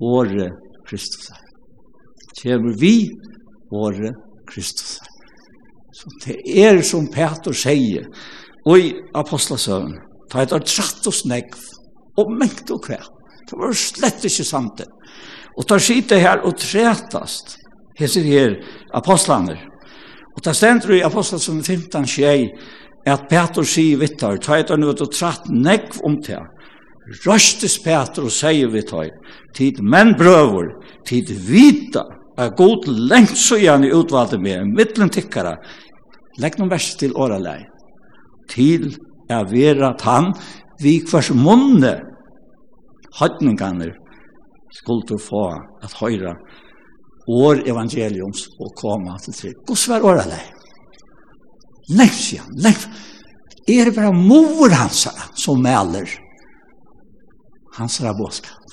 våre 0.00 0.50
Kristus. 0.88 1.30
Kommer 2.42 2.74
vi, 2.80 2.96
våre 3.70 4.10
Kristus 4.10 4.25
Kristus. 4.48 4.96
Så 5.96 6.10
det 6.24 6.36
er 6.60 6.82
som 6.84 7.08
Peter 7.12 7.56
sier, 7.56 8.08
og 8.66 8.82
i 8.82 8.92
apostlesøvn, 9.16 9.94
ta 10.30 10.42
et 10.42 10.54
tratt 10.68 11.06
og 11.08 11.14
snegv, 11.14 11.60
og 12.20 12.32
mengt 12.32 12.70
og 12.74 12.82
kvæl. 12.84 13.06
Det 13.46 13.58
var 13.58 13.76
slett 13.78 14.24
ikke 14.26 14.44
sant 14.46 14.80
det. 14.80 14.88
Og 15.56 15.64
ta 15.68 15.78
skite 15.80 16.18
her 16.20 16.42
og 16.44 16.58
tretast, 16.60 17.56
hese 17.96 18.22
her 18.26 18.58
apostlaner. 18.96 19.60
Og 20.36 20.42
ta 20.44 20.52
stendur 20.52 20.96
i 20.96 21.04
apostlesøvn 21.06 21.62
15, 21.62 22.04
21, 22.04 22.50
at 23.06 23.28
Peter 23.30 23.64
sier 23.64 24.00
vittar, 24.00 24.40
ta 24.42 24.58
et 24.58 24.72
annet 24.74 25.00
og 25.00 25.12
tratt 25.14 25.46
negv 25.48 26.00
om 26.04 26.18
det. 26.26 26.42
Røstes 27.24 27.78
Peter 27.84 28.26
og 28.26 28.34
sier 28.34 28.68
vittar, 28.72 29.12
tid 29.54 29.78
menn 29.80 30.16
brøver, 30.18 30.72
tid 31.06 31.30
vita, 31.46 32.02
uh, 32.38 32.48
god 32.56 32.88
lengt 32.88 33.36
så 33.38 33.58
gjerne 33.60 33.92
utvalgte 33.94 34.38
med, 34.38 34.72
mittlen 34.76 35.12
tikkara, 35.12 35.56
legg 36.40 36.58
noen 36.58 36.72
vers 36.72 36.92
til 37.00 37.16
åralei, 37.16 37.62
til 38.52 38.92
er 39.32 39.48
vera 39.50 39.94
han, 40.04 40.32
vi 40.82 40.98
kvars 41.04 41.32
munne, 41.34 41.96
høytningarnir, 43.16 43.94
skulle 44.76 45.18
få 45.22 45.46
at 45.82 45.94
høyra 46.00 46.34
år 47.26 47.62
evangeliums 47.66 48.46
og 48.60 48.74
koma 48.78 49.16
til 49.22 49.34
trygg. 49.34 49.62
Guds 49.66 49.86
var 49.90 50.04
åralei. 50.06 50.42
Lengt 51.96 52.18
sian, 52.18 52.52
lengt. 52.62 52.86
Er 53.66 53.88
det 53.88 53.96
bare 53.96 54.12
mor 54.14 54.70
hans 54.70 55.06
som 55.34 55.62
melder 55.62 56.10
hans 57.78 57.98
rabåskap? 58.02 58.65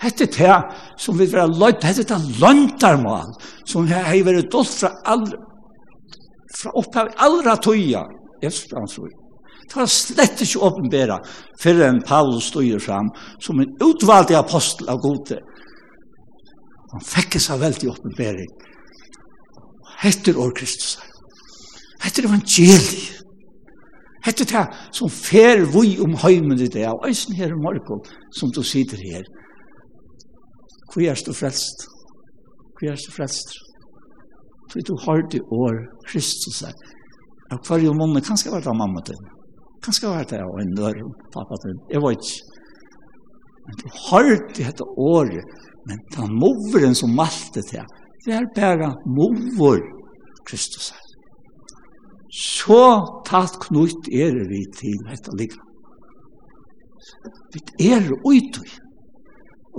Hette 0.00 0.26
det 0.32 0.56
som 0.98 1.18
vil 1.18 1.28
være 1.32 1.50
løyt, 1.60 1.84
hette 1.84 2.06
det 2.08 2.40
løntarmal, 2.40 3.34
som 3.68 3.88
har 3.90 4.16
vært 4.24 4.48
dolt 4.52 4.72
fra 4.72 4.94
all, 5.04 5.26
fra 6.56 6.72
opphav 6.80 7.12
allra 7.20 7.56
tøya, 7.60 8.06
Efsbrandsrøy. 8.40 9.10
Det 9.68 9.76
var 9.76 9.86
slett 9.86 10.40
ikke 10.42 10.64
åpenbæra 10.66 11.20
før 11.62 11.82
en 11.86 12.00
Paulus 12.02 12.48
stod 12.50 12.80
fram 12.82 13.10
som 13.38 13.60
en 13.60 13.76
utvalgte 13.84 14.38
apostel 14.38 14.88
av 14.90 14.98
gode. 15.04 15.38
Han 16.90 17.04
fikk 17.06 17.36
seg 17.38 17.60
veldig 17.60 17.92
åpenbæring. 17.92 18.50
Hette 20.00 20.34
år 20.34 20.50
Kristus. 20.56 20.96
Hette 22.02 22.24
evangeliet. 22.24 23.20
Hette 24.24 24.44
det 24.44 24.64
som 24.96 25.12
fer 25.12 25.62
vi 25.70 25.94
om 26.02 26.16
heimen 26.24 26.58
i 26.60 26.68
det, 26.68 26.88
og 26.88 27.06
eisen 27.08 27.36
her 27.38 27.54
i 27.54 27.60
morgen, 27.60 28.02
som 28.36 28.50
du 28.52 28.62
sitter 28.66 28.98
her. 29.00 29.22
Hvor 30.90 31.02
er 31.10 31.22
du 31.26 31.32
frelst? 31.40 31.78
Hvor 32.76 32.90
er 32.90 32.96
du 33.06 33.10
frelst? 33.16 33.48
For 34.70 34.86
du 34.88 34.94
har 35.04 35.22
det 35.32 35.42
år 35.62 35.76
Kristus 36.08 36.60
her. 36.64 36.74
Og 37.52 37.58
hver 37.66 37.84
jo 37.86 37.92
måned, 38.00 38.22
kanskje 38.28 38.52
var 38.54 38.62
det 38.64 38.76
mamma 38.82 39.00
til. 39.06 39.20
Kanskje 39.84 40.08
var 40.08 40.24
det 40.32 40.42
og 40.50 40.56
en 40.62 40.74
dør, 40.78 40.98
pappa 41.34 41.54
til. 41.64 41.76
Jeg 41.94 42.02
vet 42.04 42.18
ikke. 42.18 42.38
Men 43.66 43.74
du 43.82 43.86
har 44.06 44.28
det 44.30 44.66
dette 44.66 44.84
året. 45.12 45.44
Men 45.86 45.98
den 46.16 46.34
moveren 46.42 46.94
som 46.94 47.14
malte 47.20 47.62
til, 47.70 47.86
det 48.24 48.34
er 48.36 48.46
bare 48.56 48.90
mover 49.16 49.80
Kristus 50.46 50.90
her. 50.92 51.06
Så 52.30 52.82
tatt 53.26 53.56
knutt 53.64 54.10
er 54.12 54.36
vi 54.50 54.60
til 54.76 55.00
dette 55.08 55.34
livet. 55.38 55.58
Vi 57.54 57.90
er 57.90 58.06
utøy. 58.28 58.70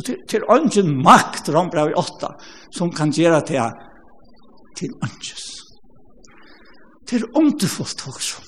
Og 0.02 0.06
til, 0.06 0.22
til 0.26 0.46
ønsken 0.50 0.96
makt, 1.06 1.50
rombrev 1.54 1.92
i 1.92 1.98
åtta, 2.02 2.32
som 2.74 2.90
kan 2.90 3.12
gjøre 3.14 3.42
til, 3.46 3.60
til 4.80 4.96
ønskes. 5.06 5.44
Til 7.06 7.28
underfullt 7.38 8.02
også. 8.10 8.42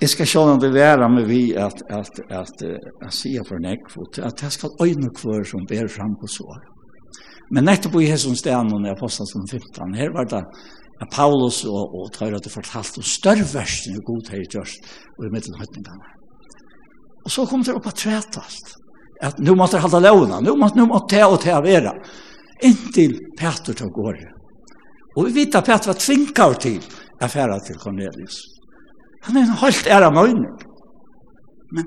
Jeg 0.00 0.12
skal 0.12 0.26
se 0.26 0.38
om 0.38 0.60
det 0.60 0.70
være 0.74 1.08
med 1.10 1.26
vi 1.26 1.42
at, 1.66 1.82
at, 1.98 2.20
at, 2.30 2.62
at, 2.62 3.18
at 3.34 3.46
for 3.48 3.58
nekvot, 3.58 4.18
at 4.18 4.42
jeg 4.42 4.52
skal 4.52 4.70
øyne 4.84 5.10
kvar 5.18 5.42
som 5.50 5.66
ber 5.66 5.88
fram 5.88 6.14
på 6.20 6.30
sår. 6.36 6.62
Men 7.50 7.66
nettopp 7.66 7.98
i 8.00 8.10
hessens 8.12 8.38
stenen, 8.44 8.70
når 8.70 8.92
jeg 8.92 9.00
postet 9.00 9.30
som 9.32 9.46
15, 9.50 9.94
her 9.98 10.14
var 10.14 10.30
det 10.30 10.44
at 11.02 11.08
Paulus 11.12 11.64
og, 11.64 11.82
og 11.96 12.12
Tøyre 12.14 12.38
hadde 12.38 12.54
fortalt 12.58 12.98
om 13.00 13.06
større 13.18 13.46
versen 13.54 13.96
i 13.96 14.04
godhet 14.06 14.44
i 14.44 14.52
gjørst 14.54 14.92
og 15.18 15.26
i 15.26 15.32
middelhøytningene. 15.34 16.14
Og 17.24 17.32
så 17.32 17.46
kom 17.48 17.64
det 17.64 17.74
opp 17.74 17.86
at 17.88 18.00
trætast. 18.02 18.74
At 19.22 19.38
nu 19.38 19.54
måtte 19.56 19.80
halda 19.80 20.00
lovna, 20.04 20.40
nu 20.40 20.56
måtte, 20.60 20.78
nu 20.78 20.86
måtte 20.90 21.16
det 21.16 21.24
og 21.24 21.38
det 21.42 21.56
være. 21.64 21.94
Inntil 22.62 23.18
Peter 23.38 23.72
tog 23.72 23.98
året. 23.98 24.30
Og 25.16 25.26
vi 25.26 25.34
vet 25.40 25.54
at 25.54 25.64
Peter 25.64 25.92
var 25.92 25.98
tvinkar 26.00 26.56
til 26.60 26.80
affæra 27.22 27.58
til 27.66 27.78
Cornelius. 27.78 28.36
Han 29.24 29.36
er 29.36 29.46
en 29.46 29.60
holdt 29.62 29.86
æra 29.86 30.10
møgning. 30.10 30.56
Men 31.72 31.86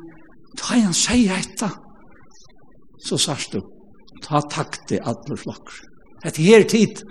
da 0.58 0.80
han 0.80 0.96
sier 0.96 1.38
etta, 1.38 1.70
så 3.06 3.18
sørst 3.18 3.54
du, 3.54 3.62
ta 4.24 4.42
takte 4.50 4.98
alle 5.04 5.38
flokker. 5.38 5.84
Et 6.26 6.40
her 6.42 6.66
tid, 6.66 7.04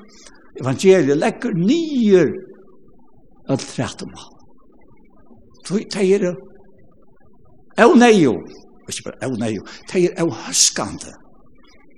evangeliet 0.61 1.21
legger 1.21 1.55
nye 1.55 2.25
alt 3.49 3.79
rett 3.79 4.03
om 4.03 4.17
han. 4.19 4.33
Så 5.67 5.79
det 5.79 6.35
Au 7.83 7.95
neio. 7.95 8.35
Ikke 8.89 9.09
bare 9.09 9.27
au 9.27 9.37
neio. 9.41 9.65
Det 9.91 10.05
er 10.07 10.23
au 10.23 10.31
høskande. 10.31 11.13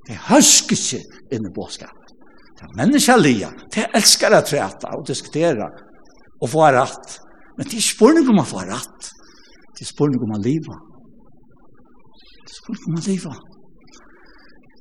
Det 0.07 0.17
er 0.17 1.05
inn 1.35 1.47
i 1.47 1.55
båtskapet. 1.55 2.15
Det 2.57 2.65
er 2.67 2.77
menneskelige. 2.81 3.51
Det 3.75 3.85
er 3.85 3.97
elsker 3.99 4.35
å 4.35 4.43
treta 4.43 4.95
og 4.97 5.07
diskutera 5.07 5.69
og 6.41 6.51
få 6.51 6.71
rett. 6.75 7.19
Men 7.59 7.69
det 7.69 7.79
er 7.79 7.87
spørning 7.87 8.31
om 8.33 8.41
å 8.43 8.47
få 8.49 8.65
rett. 8.67 9.11
Det 9.77 9.85
er 9.85 9.93
spørning 9.93 10.25
om 10.25 10.35
å 10.35 10.41
liva. 10.43 10.79
Det 12.41 12.55
er 12.55 12.57
spørning 12.57 12.89
om 12.91 12.99
å 12.99 13.05
liva. 13.07 13.35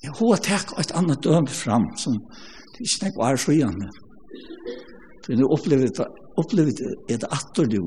Jeg 0.06 0.14
har 0.20 0.46
takk 0.48 0.78
et 0.80 0.96
annet 0.96 1.26
døm 1.26 1.50
fram 1.52 1.90
som 2.00 2.16
det 2.78 2.86
er 2.86 3.10
ikke 3.10 3.18
var 3.18 3.36
er 3.36 3.42
så 3.42 3.52
igjen. 3.52 3.78
For 5.26 5.34
jeg 5.34 5.50
opplevde 5.52 5.92
det 5.98 6.08
opplevde 6.38 6.94
det 7.10 7.30
at 7.34 7.62
du 7.72 7.80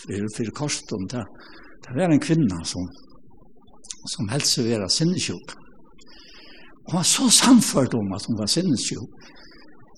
for, 0.00 0.26
for 0.36 0.52
korset 0.54 0.92
om 0.94 1.06
det 1.10 1.24
Det 1.84 1.94
var 1.94 2.10
en 2.10 2.20
kvinna 2.20 2.62
som, 2.64 2.88
som 4.14 4.28
helse 4.32 4.64
være 4.64 4.88
sinnesjuk. 4.90 5.54
Hun 6.86 6.98
var 6.98 7.02
så 7.02 7.28
samført 7.30 7.94
om 7.94 8.12
at 8.14 8.26
hun 8.28 8.38
var 8.38 8.50
sinnesjuk, 8.50 9.10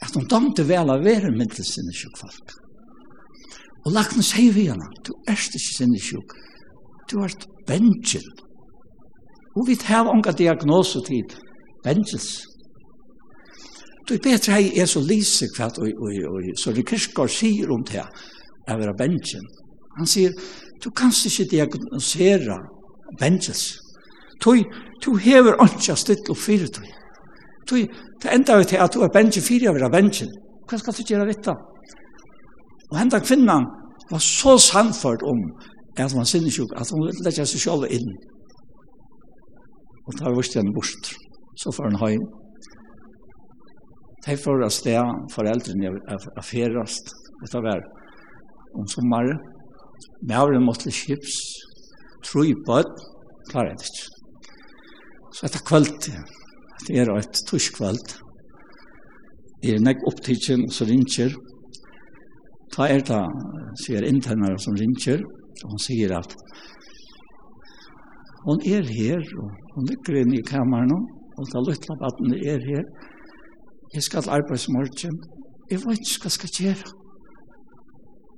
at 0.04 0.14
hun 0.14 0.28
damte 0.30 0.64
vel 0.68 0.90
av 0.90 1.04
vera 1.04 1.30
middel 1.30 1.64
sinnesjuk 1.64 2.16
folk. 2.20 2.54
Og 3.86 3.94
lakna 3.94 4.22
sier 4.24 4.52
vi 4.52 4.68
henne, 4.68 4.88
du 5.04 5.12
er 5.28 5.36
ikke 5.36 5.60
sinnesjuk, 5.62 6.34
du 7.10 7.18
ert 7.24 7.46
bensjen. 7.68 8.26
Og 9.56 9.66
vi 9.68 9.76
tar 9.80 10.08
unga 10.12 10.32
diagnoser 10.32 11.04
til 11.06 11.24
bensjens. 11.84 12.28
Du 14.08 14.14
er 14.16 14.24
bedre 14.24 14.56
hei 14.56 14.70
er 14.80 14.88
så 14.88 15.02
lise 15.04 15.48
kvart, 15.56 15.80
og, 15.82 15.88
og, 16.00 16.12
og, 16.30 16.50
så 16.56 16.72
det 16.72 16.86
Kirskår 16.88 17.28
sier 17.32 17.72
om 17.74 17.82
det, 17.90 18.04
er 18.68 18.80
vera 18.80 18.94
bensjen. 18.96 19.44
Han 19.98 20.08
sier, 20.08 20.32
Du 20.84 20.90
kanst 20.90 21.26
ikke 21.26 21.50
diagnosera 21.50 22.58
vengeelse. 23.20 23.78
Du, 24.44 24.54
du 25.04 25.16
hever 25.16 25.58
ønska 25.62 25.96
stilt 25.98 26.30
og 26.30 26.36
fyrir 26.36 26.70
du. 26.76 26.82
Du, 27.70 27.76
det 28.22 28.34
enda 28.34 28.58
vi 28.58 28.64
til 28.64 28.82
at 28.84 28.94
du 28.94 29.02
er 29.02 29.12
bengi 29.12 29.42
fyrir 29.42 29.70
av 29.70 29.78
vera 29.78 29.90
bengi. 29.92 30.28
Hva 30.68 30.78
skal 30.78 30.94
du 30.94 31.02
gjøre 31.08 31.26
vitt 31.28 31.48
Og 31.48 32.96
henda 32.96 33.18
kvinnan 33.20 33.66
var 34.10 34.22
så 34.24 34.56
sannført 34.58 35.22
om 35.22 35.40
at 35.98 36.14
man 36.14 36.24
sinnesjuk, 36.24 36.70
at 36.76 36.90
hun 36.92 37.06
ville 37.06 37.24
leggja 37.26 37.44
seg 37.44 37.60
selv 37.60 37.84
inn. 37.90 38.12
Og 40.06 40.14
da 40.18 40.30
var 40.30 40.46
det 40.46 40.60
henne 40.60 40.74
bort. 40.76 41.10
Så 41.58 41.72
får 41.74 41.90
hun 41.90 42.00
heim. 42.04 42.24
De 44.26 44.36
får 44.36 44.64
av 44.64 44.72
sted, 44.72 45.10
foreldrene 45.34 45.90
av 46.14 46.44
ferast, 46.44 47.14
Det 47.52 47.60
var 47.62 47.80
om 48.74 48.86
sommaren, 48.86 49.38
Mævren 50.28 50.64
måtte 50.66 50.88
til 50.88 50.96
skips, 51.00 51.34
tro 52.26 52.42
i 52.42 52.54
bød, 52.66 52.88
klarer 53.50 53.72
jeg 53.72 53.78
det 53.78 53.90
ikke. 53.90 54.06
Så 55.34 55.46
etter 55.46 55.66
kveld, 55.68 55.92
det 56.86 56.98
er 56.98 57.12
et 57.16 57.44
tusk 57.50 57.76
kveld, 57.78 58.18
jeg 59.62 59.74
er 59.74 59.82
nekk 59.82 60.04
opptidsen, 60.06 60.68
så 60.70 60.86
ringer. 60.86 61.32
Ta 62.70 62.86
er 62.86 63.00
det, 63.08 63.22
sier 63.82 64.04
internere 64.06 64.58
som 64.62 64.76
ringer, 64.78 65.24
og 65.64 65.72
hun 65.72 65.80
sier 65.82 66.14
at 66.14 66.36
hun 68.44 68.62
er 68.62 68.86
her, 68.86 69.24
og 69.42 69.48
hun 69.74 69.88
ligger 69.90 70.20
inne 70.20 70.38
i 70.38 70.44
kameran, 70.46 70.94
og 71.38 71.50
da 71.50 71.64
lytter 71.66 71.98
på 71.98 72.06
at 72.10 72.22
hun 72.22 72.36
er 72.38 72.62
her. 72.68 72.84
Jeg 73.94 74.02
skal 74.06 74.22
til 74.22 74.36
arbeidsmorgen. 74.36 75.18
Jeg 75.70 75.82
vet 75.82 76.06
ikke 76.06 76.22
hva 76.22 76.30
jeg 76.30 76.36
skal 76.38 76.54
gjøre. 76.60 76.94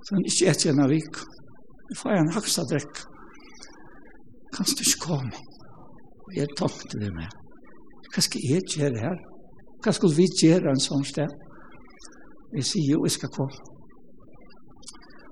Så 0.05 0.17
hun 0.17 0.25
ikke 0.31 0.51
etter 0.51 0.73
en 0.73 0.85
av 0.87 0.93
vik. 0.95 1.21
Jeg 1.91 1.99
får 1.99 2.17
en 2.17 2.33
haksa 2.35 2.63
drekk. 2.71 3.01
Kan 4.55 4.67
du 4.67 4.83
ikke 4.85 5.01
komme? 5.07 5.31
Og 6.27 6.37
jeg 6.37 6.53
tomte 6.59 6.99
det 7.03 7.11
med. 7.15 7.31
Hva 8.15 8.23
skal 8.23 8.45
jeg 8.47 8.63
gjøre 8.77 9.03
her? 9.03 9.19
Hva 9.83 9.95
skal 9.97 10.15
vi 10.15 10.27
gjøre 10.43 10.71
en 10.71 10.83
sånn 10.83 11.03
sted? 11.09 11.35
Jeg 12.55 12.67
sier 12.67 12.95
jo, 12.95 13.03
jeg 13.07 13.17
skal 13.17 13.33
komme. 13.35 13.59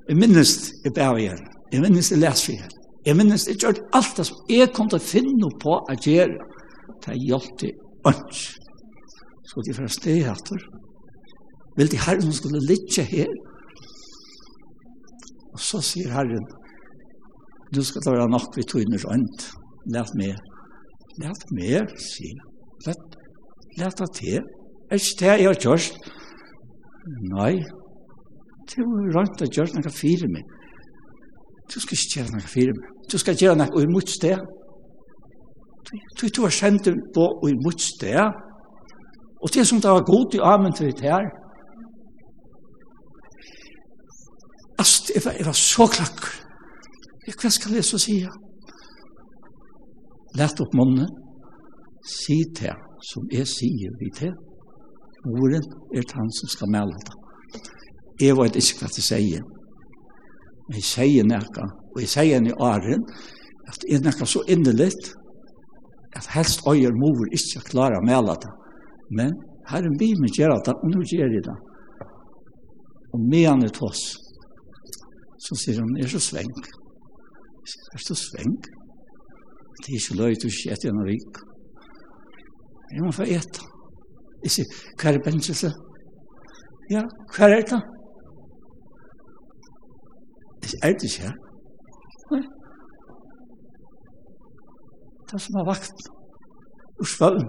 Jeg 0.08 0.18
minnes 0.18 0.52
jeg 0.84 0.94
bærer 0.96 1.22
igjen. 1.22 1.42
Jeg 1.72 1.84
minnes 1.84 2.10
jeg 2.10 2.22
leser 2.22 2.54
igjen. 2.54 2.76
Jeg 3.06 3.16
minnes 3.18 3.46
jeg 3.48 3.58
gjør 3.62 3.82
alt 3.94 4.18
det 4.18 4.26
som 4.26 4.38
jeg 4.50 4.72
kom 4.74 4.90
til 4.90 4.98
å 4.98 5.08
finne 5.08 5.50
på 5.62 5.78
å 5.78 5.98
gjøre. 6.06 6.46
Det 7.04 7.14
er 7.14 7.26
hjelp 7.28 7.58
til 7.60 7.74
ønsk. 8.08 8.64
Så 9.48 9.62
de 9.66 9.74
fra 9.76 9.90
sted 9.92 10.26
etter. 10.32 10.64
Vil 11.78 11.90
de 11.92 12.00
herren 12.02 12.34
skulle 12.34 12.66
ligge 12.66 13.04
her? 13.06 13.30
Og 15.58 15.62
så 15.66 15.80
sier 15.82 16.12
Herren, 16.14 16.44
du 17.74 17.80
skal 17.82 18.04
ta 18.04 18.12
være 18.14 18.30
nok 18.30 18.54
vi 18.56 18.62
tog 18.62 18.84
inn 18.84 18.94
i 18.94 19.00
rønt. 19.02 19.46
Læt 19.94 20.12
meg. 20.20 20.36
Læt 21.18 21.42
meg, 21.56 21.96
sier 21.98 22.36
han. 22.38 22.52
Læt, 22.86 23.16
læt 23.80 24.02
at 24.06 24.20
det. 24.20 24.36
Er 24.90 25.00
ikke 25.00 25.16
det 25.20 25.32
jeg 25.32 25.48
har 25.48 25.58
gjort? 25.64 25.88
Nei. 27.32 27.56
Det 28.70 28.86
var 28.86 29.10
rønt 29.16 29.42
å 29.42 29.50
gjøre 29.56 29.80
noe 29.80 29.92
fire 29.96 30.30
med. 30.30 30.54
Du 31.66 31.80
skal 31.82 31.98
ikke 31.98 32.14
gjøre 32.20 32.36
noe 32.36 32.52
fire 32.54 32.76
med. 32.78 32.94
Du 33.10 33.18
skal 33.18 33.42
gjøre 33.42 33.58
noe 33.58 33.82
i 33.82 33.90
mot 33.90 34.14
sted. 34.14 34.38
Du, 35.90 36.24
du 36.28 36.40
har 36.46 36.54
kjent 36.54 36.86
på 37.18 37.26
i 37.50 37.58
mot 37.66 37.82
sted. 37.82 38.22
Og 39.42 39.54
det 39.58 39.66
som 39.66 39.82
det 39.82 39.90
var 39.90 40.06
god 40.06 40.38
i 40.38 40.44
amen 40.54 40.78
til 40.78 40.94
det 41.02 41.10
her, 41.10 41.26
jeg 45.18 45.24
var, 45.24 45.32
jeg 45.38 45.46
var 45.46 45.56
så 45.58 45.86
klakk. 45.90 46.26
Hva 47.28 47.50
skal 47.50 47.74
jeg 47.74 47.84
så 47.84 47.98
si? 47.98 48.18
Lætt 50.38 50.60
opp 50.62 50.74
munnen. 50.78 51.08
Si 52.06 52.38
til 52.56 52.76
som 53.10 53.26
jeg 53.32 53.46
sier 53.50 53.94
vi 53.98 54.10
til. 54.14 54.34
Ordet 55.26 55.64
er 55.96 56.06
han 56.14 56.30
som 56.38 56.50
skal 56.52 56.70
melde 56.70 57.00
det. 57.08 57.16
Jeg 58.22 58.36
vet 58.38 58.58
ikke 58.60 58.84
hva 58.84 58.90
jeg 58.94 59.06
sier. 59.08 59.42
Men 60.68 60.78
jeg 60.78 60.86
sier 60.86 61.26
noe, 61.26 61.66
og 61.94 61.98
jeg 62.02 62.12
sier 62.12 62.46
i 62.46 62.54
åren, 62.54 63.02
at 63.68 63.82
det 63.82 63.98
er 63.98 64.04
noe 64.04 64.28
så 64.28 64.44
innelig, 64.54 64.92
at 66.16 66.30
helst 66.36 66.62
øyer 66.68 66.94
mor 66.94 67.26
ikke 67.34 67.64
klarer 67.72 67.98
å 67.98 68.06
melde 68.06 68.38
det. 68.44 68.54
Men 69.18 69.34
her 69.68 69.82
er 69.82 69.98
vi 69.98 70.12
med 70.20 70.38
gjør 70.38 70.56
det, 70.62 70.76
og 70.78 70.94
nå 70.94 71.02
gjør 71.10 71.36
jeg 71.36 71.44
det. 71.50 71.58
Og 73.16 73.20
med 73.26 73.46
han 73.48 73.66
er 73.66 73.74
til. 73.74 74.27
Så 75.44 75.54
sier 75.62 75.80
hun, 75.80 75.96
er 75.96 76.08
så 76.10 76.20
svenk. 76.20 76.70
Er 77.94 78.02
så 78.06 78.14
svenk? 78.14 78.70
Det 79.78 79.92
er 79.92 79.98
ikke 80.00 80.18
løy, 80.20 80.34
til 80.34 80.50
å 80.50 80.54
etter 80.72 80.88
gjennom 80.88 81.06
rik. 81.06 81.42
Jeg 82.92 83.04
må 83.04 83.12
få 83.14 83.26
etter. 83.38 83.66
Jeg 84.42 84.54
sier, 84.54 84.80
hva 84.98 85.12
er 85.12 85.22
benselse? 85.24 85.70
Ja, 86.90 87.02
hva 87.34 87.48
er 87.48 87.62
det? 87.70 87.80
Er 90.82 90.92
det 90.92 91.08
ikke 91.08 91.22
her? 91.26 91.36
Nei. 92.30 92.42
Det 95.30 95.40
som 95.44 95.58
har 95.60 95.66
vakt 95.68 96.08
og 97.00 97.06
svøvn. 97.14 97.46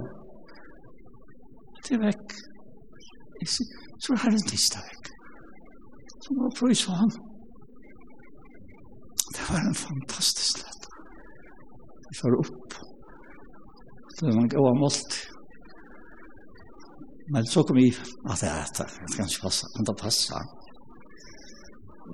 Det 1.83 1.97
er 1.97 2.03
vekk. 2.05 2.37
Jeg 3.41 3.49
sier, 3.55 3.81
så 4.03 4.13
er 4.13 4.29
det 4.29 4.41
en 4.41 4.49
tidsdag 4.51 4.85
vekk. 4.91 5.11
Så 6.23 6.35
må 6.35 6.47
jeg 6.47 6.57
prøve 6.59 6.79
sånn. 6.83 7.13
Det 9.39 9.53
var 9.53 9.59
en 9.67 9.73
fantastisk 9.73 10.57
lett. 10.57 10.87
Vi 12.09 12.17
får 12.21 12.39
opp. 12.39 12.73
Det 14.19 14.25
var 14.25 14.41
en 14.41 14.49
god 14.49 14.79
målt. 14.79 15.19
Men 17.33 17.45
så 17.45 17.63
kom 17.63 17.77
vi, 17.77 17.87
at 18.31 18.41
det 18.41 18.49
er 18.49 18.71
det, 18.77 18.87
det 19.07 19.15
kan 19.15 19.29
ikke 19.29 19.45
passe, 19.45 19.67
men 19.75 19.85
det 19.85 19.95
passer. 20.01 20.47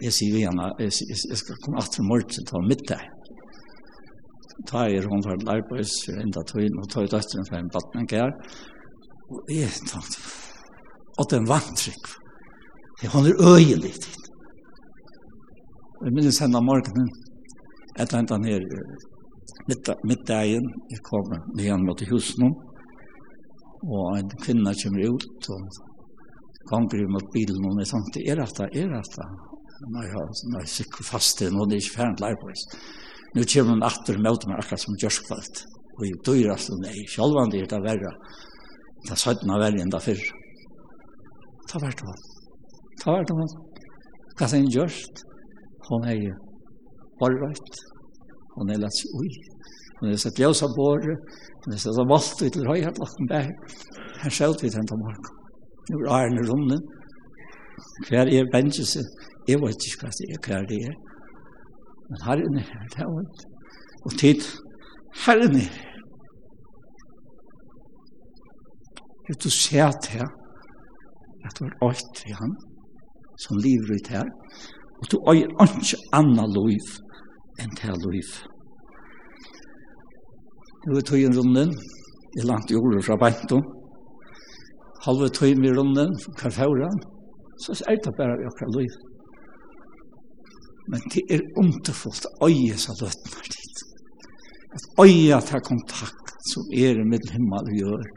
Jeg 0.03 0.11
sier 0.11 0.33
vi 0.33 0.41
igjen, 0.43 0.59
jeg 0.83 1.37
skal 1.39 1.61
komme 1.63 1.79
etter 1.79 2.03
morgen 2.03 2.49
til 2.49 2.67
middag. 2.67 3.05
Ta 4.67 4.83
er 4.91 5.07
hun 5.07 5.23
for 5.23 5.49
arbeids, 5.55 5.95
for 6.05 6.19
enda 6.19 6.43
tøyen, 6.51 6.77
og 6.81 6.89
ta 6.91 7.05
ut 7.05 7.15
døtteren 7.15 7.47
for 7.47 7.57
en 7.59 7.71
batten, 7.71 8.07
her. 8.11 8.35
Og 9.31 9.55
jeg 9.55 9.71
tenkte, 9.87 10.19
at 11.23 11.33
en 11.39 11.49
vantrykk, 11.49 12.11
hun 13.13 13.31
er 13.31 13.41
øyelig 13.55 13.95
til. 14.03 14.21
Jeg 16.03 16.11
minnes 16.11 16.39
henne 16.43 16.59
om 16.59 16.65
morgenen, 16.67 17.07
etter 17.95 18.17
hentan 18.19 18.45
her 18.47 18.63
middagen, 20.05 20.65
jeg 20.91 21.03
kommer 21.07 21.39
igjen 21.55 21.85
mot 21.87 22.01
husen 22.09 22.51
og 23.85 24.17
en 24.17 24.31
kvinne 24.41 24.73
kommer 24.81 25.13
ut, 25.15 25.49
og 25.53 25.77
ganger 26.71 27.05
mot 27.13 27.27
bilen, 27.33 27.67
og 27.69 27.79
jeg 27.81 27.91
tenkte, 27.91 28.23
er 28.25 28.41
dette, 28.41 28.67
er 28.73 28.89
dette? 28.91 29.27
Nei, 29.91 30.05
ja, 30.09 30.23
nei, 30.53 30.63
sikker 30.71 31.05
fast 31.05 31.41
det, 31.41 31.51
nå 31.53 31.65
er 31.65 31.71
det 31.73 31.81
ikke 31.83 31.97
ferdig 31.99 32.23
lær 32.23 32.37
på 32.41 32.49
oss. 32.51 32.65
Nå 33.35 33.45
kommer 33.51 33.75
hun 33.75 33.85
atter 33.85 34.17
og 34.17 34.25
møter 34.25 34.51
meg 34.51 34.63
akkurat 34.63 34.83
som 34.83 34.97
gjørskvalt, 35.03 35.61
og 35.95 36.03
jeg 36.07 36.21
dør 36.27 36.55
at 36.55 36.69
nei, 36.81 36.97
selv 37.11 37.39
om 37.41 37.53
det 37.53 37.61
er 37.61 37.71
det 37.75 37.81
verre, 37.85 38.15
det 39.05 39.13
er 39.13 39.21
17 39.21 39.53
av 39.53 39.61
verre 39.61 39.83
enn 39.83 39.93
det 39.93 40.01
før. 40.01 40.25
Ta 41.69 41.81
hvert 41.83 42.03
hånd. 42.07 42.27
Ta 43.03 43.13
hvert 43.13 43.33
hånd. 43.37 43.55
Hva 44.35 44.47
er 44.47 44.55
det 44.55 44.75
gjørst? 44.75 45.25
Hon 45.89 46.07
er 46.09 46.17
jo 46.17 46.33
borrøyt. 47.19 47.79
Hon 48.55 48.71
er 48.73 48.81
lett 48.81 49.01
ui. 49.19 49.29
Hon 49.99 50.11
er 50.11 50.19
sett 50.19 50.39
ljøs 50.41 50.63
av 50.65 50.75
båre. 50.77 51.15
Hon 51.63 51.75
er 51.75 51.81
sett 51.81 52.01
av 52.01 52.09
valgt 52.11 52.43
ut 52.43 52.53
til 52.55 52.67
høyre 52.69 52.93
klokken 52.99 53.31
der. 53.31 53.49
Her 54.21 54.37
skjølt 54.37 54.63
vi 54.63 54.71
til 54.73 55.01
morgen. 55.01 55.31
Nå 55.91 56.01
er 56.01 56.13
æren 56.17 56.75
i. 56.75 56.79
Hver 58.07 58.31
er 58.31 58.51
bensjese? 58.53 59.03
Jeg 59.47 59.61
vet 59.61 59.87
ikke 59.87 60.05
hva 60.07 60.13
det 60.17 60.29
er, 60.33 60.39
hver 60.45 60.63
det 60.69 60.79
er. 60.89 60.95
Men 62.09 62.23
her 62.25 62.41
inne 62.45 62.63
her, 62.69 62.85
det 62.93 63.01
er 63.03 63.11
alt. 63.19 63.43
Og 64.05 64.15
tid, 64.21 64.41
her 65.25 65.43
inne 65.45 65.65
her. 65.65 65.91
Hvis 69.25 69.37
du 69.43 69.49
ser 69.49 69.91
til 70.05 70.25
at 71.45 71.59
du 71.59 71.65
har 71.65 71.77
alt 71.87 72.23
i 72.29 72.33
han, 72.41 72.51
som 73.43 73.61
lever 73.65 73.95
ut 73.97 74.11
her, 74.15 74.27
og 75.01 75.09
du 75.11 75.17
eier 75.31 75.51
ikke 75.65 75.99
anna 76.15 76.45
liv 76.49 76.91
enn 77.61 77.73
til 77.79 78.05
liv. 78.11 78.29
Nå 80.85 80.99
er 80.99 81.07
tøyen 81.07 81.35
runden, 81.35 81.73
i 82.35 82.43
langt 82.45 82.71
jordet 82.71 83.03
fra 83.07 83.17
Beintum, 83.19 83.63
halve 85.05 85.29
tøyen 85.33 85.63
i 85.65 85.73
runden, 85.73 86.13
hver 86.39 86.53
fjøra, 86.53 86.91
så 87.63 87.75
er 87.87 87.99
det 88.03 88.13
bare 88.17 88.37
i 88.41 88.47
akkurat 88.49 88.75
liv. 88.75 88.95
Men 90.91 91.05
det 91.13 91.23
er 91.33 91.45
underfullt 91.57 92.27
å 92.29 92.49
eie 92.49 92.77
seg 92.77 93.01
løtene 93.01 93.39
her 93.39 93.51
dit. 93.55 93.83
At 94.75 94.87
eie 95.05 95.39
ta 95.47 95.61
kontakt 95.63 96.33
som 96.51 96.67
er 96.75 97.01
med 97.07 97.25
himmel 97.33 97.71
og 97.71 97.79
gjør, 97.79 98.09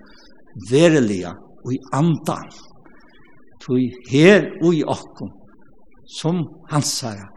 verilige 0.70 1.32
og 1.64 1.72
i 1.72 1.80
andan. 1.96 2.50
Tøy 3.64 3.86
her 4.10 4.50
og 4.60 4.74
i 4.74 4.84
okkom 4.84 5.37
som 6.08 6.40
hansara, 6.70 7.28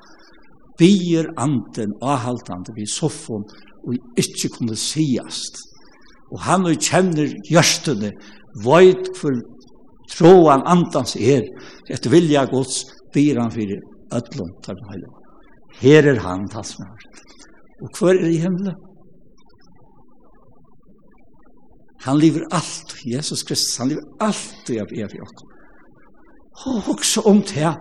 bier 0.80 1.28
anden 1.38 1.94
avhaltande 2.02 2.74
vid 2.76 2.90
soffon 2.90 3.44
og 3.86 4.20
ikkje 4.20 4.50
kunne 4.56 4.78
siast. 4.80 5.60
Og 6.32 6.40
han 6.48 6.66
og 6.66 6.80
kjenner 6.80 7.28
hjørstene, 7.50 8.14
veit 8.64 9.10
for 9.20 9.36
troan 10.12 10.64
andans 10.68 11.18
er, 11.20 11.44
etter 11.92 12.14
vilja 12.14 12.46
gods, 12.52 12.86
bier 13.14 13.42
han 13.42 13.52
fyrir 13.52 13.82
ötlund 14.16 14.56
tar 14.64 14.80
den 14.80 15.04
Her 15.82 16.08
er 16.08 16.20
han 16.20 16.48
talsmar. 16.50 16.96
Og 17.82 17.90
hver 17.98 18.16
er 18.16 18.30
i 18.30 18.40
himmelen? 18.44 18.76
Han 22.06 22.18
lever 22.18 22.46
alt, 22.52 22.96
Jesus 23.06 23.44
Kristus, 23.44 23.78
han 23.78 23.92
lever 23.92 24.04
alt 24.20 24.70
i 24.70 24.80
av 24.82 24.92
evig 24.92 25.22
okkom. 25.22 25.50
Og 26.72 26.90
også 26.96 27.22
om 27.30 27.42
det 27.42 27.72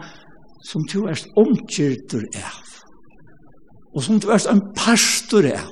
som 0.66 0.84
du 0.92 1.04
erst 1.08 1.30
omkyrtur 1.40 2.26
av, 2.36 2.58
og 3.94 4.04
som 4.04 4.20
du 4.20 4.28
erst 4.32 4.50
en 4.50 4.62
pastor 4.76 5.46
av, 5.50 5.70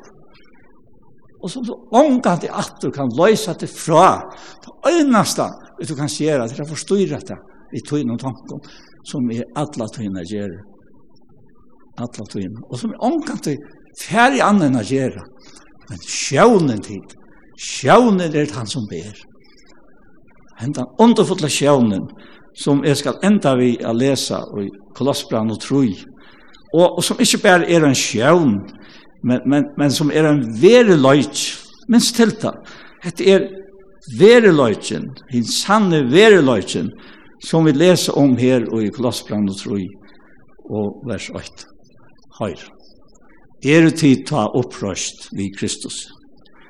og 1.38 1.53
som 1.53 1.62
du 1.62 1.74
omgang 1.94 2.42
i 2.42 2.51
at 2.51 2.81
du 2.83 2.90
kan 2.94 3.12
løysa 3.14 3.55
til 3.59 3.70
fra, 3.70 4.18
det 4.64 4.72
øyneste 4.90 5.46
du 5.87 5.94
kan 5.94 6.11
gjøre, 6.11 6.48
til 6.51 6.64
å 6.64 6.70
forstyrre 6.72 7.20
det 7.29 7.38
i 7.79 7.83
tøyne 7.87 8.16
og 8.16 8.22
tanken, 8.22 8.62
som 9.07 9.29
er 9.31 9.46
alle 9.61 9.87
tøyne 9.94 10.24
gjør, 10.27 10.57
alle 11.98 12.27
tøyne, 12.33 12.64
og 12.66 12.81
som 12.81 12.94
er 12.94 13.07
omgang 13.07 13.40
i 13.46 13.57
færre 14.03 14.42
andre 14.44 14.83
gjør, 14.87 15.20
men 15.88 16.03
sjøvnen 16.05 16.83
tid, 16.85 17.14
sjøvnen 17.59 18.35
er 18.35 18.55
han 18.55 18.68
som 18.68 18.87
ber. 18.90 19.14
Hentan 20.59 20.90
underfotla 21.01 21.48
sjøvnen, 21.51 22.09
som 22.56 22.84
jeg 22.84 22.96
skal 23.00 23.18
enda 23.24 23.54
vi 23.58 23.74
å 23.84 23.92
lese 23.96 24.38
i 24.62 24.68
Kolossbrann 24.96 25.52
og 25.52 25.61
Troi, 25.62 25.92
og, 26.74 26.98
og 26.98 27.04
som 27.04 27.20
ikke 27.20 27.40
bare 27.44 27.68
er 27.70 27.87
en 27.87 27.96
sjøvn, 27.96 28.58
men, 29.24 29.40
men, 29.46 29.70
men 29.78 29.92
som 29.94 30.12
er 30.14 30.28
en 30.28 30.42
vere 30.61 30.96
løyt, 30.98 31.40
minst 31.88 32.16
til 32.18 32.34
det. 32.42 32.52
Hette 33.02 33.24
er 33.24 33.46
vere 34.18 34.52
løytjen, 34.52 35.08
den 35.32 35.46
sanne 35.48 36.04
vere 36.12 36.42
løytjen, 36.44 36.90
som 37.44 37.66
vi 37.66 37.72
leser 37.72 38.18
om 38.18 38.37
her 38.38 38.66
i 38.82 38.90
Kolossbrann 38.94 39.48
og 39.48 39.58
Troi, 39.61 39.87
og 40.68 41.00
vers 41.08 41.30
8. 41.34 41.68
Høyre. 42.38 42.74
Er 43.66 43.88
det 43.88 43.96
tid 43.98 44.26
ta 44.28 44.44
opprøst 44.54 45.32
vi 45.34 45.48
Kristus, 45.50 46.06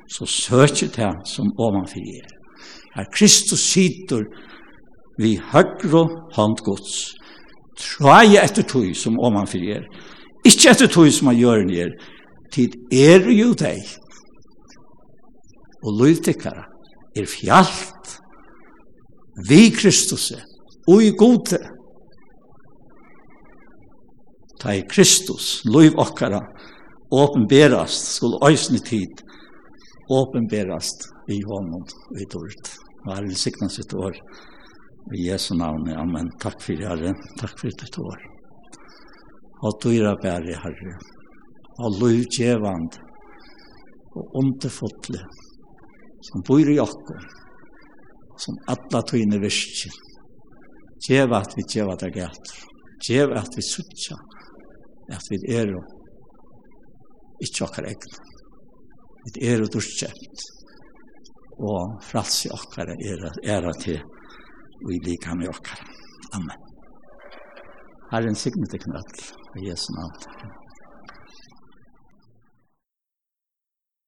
så 0.08 0.24
søker 0.24 0.88
det 0.94 1.10
som 1.28 1.50
ovenfor 1.60 2.00
er. 2.00 2.28
Her 2.94 3.08
Kristus 3.12 3.60
sitter 3.60 4.24
vi 5.18 5.37
høyre 5.52 6.04
hånd 6.37 6.62
gods. 6.66 7.14
Træje 7.78 8.42
etter 8.42 8.66
tog 8.66 8.90
som 8.96 9.18
om 9.22 9.38
fyrir 9.46 9.81
er. 9.81 9.88
Ikke 10.46 10.70
etter 10.72 10.90
tog 10.90 11.11
som 11.14 11.31
han 11.31 11.38
gjør 11.38 11.66
er. 11.85 11.92
Tid 12.54 12.74
er 12.94 13.28
jo 13.31 13.52
deg. 13.59 13.83
Og 15.85 15.94
løytikkara 16.00 16.64
er 17.16 17.26
fjallt 17.28 17.98
vi 19.46 19.70
Kristus 19.70 20.33
og 20.88 21.02
i 21.02 21.12
gode. 21.14 21.59
Ta 24.59 24.74
i 24.74 24.83
Kristus, 24.90 25.61
løyv 25.64 25.94
okkara, 26.02 26.40
åpenberast, 27.14 28.16
skulle 28.16 28.40
øysne 28.42 28.78
tid, 28.78 29.22
åpenberast 30.11 31.07
i 31.31 31.38
hånden 31.46 31.85
og 31.85 32.18
i 32.18 32.26
dårlig. 32.33 32.59
Hva 33.04 33.20
er 33.20 33.28
det 33.28 33.38
sikkert 33.38 33.76
sitt 33.76 33.94
år? 33.94 34.18
I 35.14 35.28
Jesu 35.30 35.54
navn, 35.54 35.88
amen. 35.96 36.30
Takk 36.40 36.61
fyrir 36.62 36.90
Herre, 36.90 37.14
takk 37.40 37.56
fyrir 37.61 37.76
ditt 37.80 37.98
år. 37.98 38.24
Og 39.64 39.78
dyra 39.82 40.14
bæri, 40.22 40.54
Herre, 40.62 40.96
og 41.80 41.96
lovgjevand, 42.00 42.98
og 44.18 44.37
underfotle, 44.40 45.22
som 46.28 46.44
bor 46.46 46.70
i 46.70 46.76
okkur, 46.82 47.24
som 48.44 48.58
alla 48.74 49.02
tøyne 49.08 49.40
virkje. 49.40 49.92
Gjeva 51.08 51.40
at 51.40 51.54
vi 51.56 51.64
gjeva 51.72 51.94
at 51.94 52.04
jeg 52.04 52.16
gæter. 52.18 52.58
At 53.38 53.56
vi 53.56 53.62
suttja, 53.62 54.18
at 55.14 55.30
vi 55.30 55.38
er 55.54 55.72
og 55.78 57.40
ikke 57.40 57.64
okkar 57.64 57.87
egn. 57.88 58.20
Vi 59.24 59.46
er 59.48 59.62
og 59.62 59.72
durskjent, 59.72 60.46
og 61.58 61.98
fralsi 62.04 62.50
okkar 62.52 62.92
er, 62.98 63.28
er 63.46 63.72
til 63.80 64.02
og 64.84 64.92
i 64.94 64.98
lika 65.08 65.34
med 65.34 65.48
okkar. 65.48 65.80
Amen. 66.36 66.58
Herren 68.12 68.34
signet 68.34 68.74
ikon 68.74 68.96
öll, 68.96 69.18
i 69.58 69.68
Jesu 69.68 69.92
navn. 69.96 70.67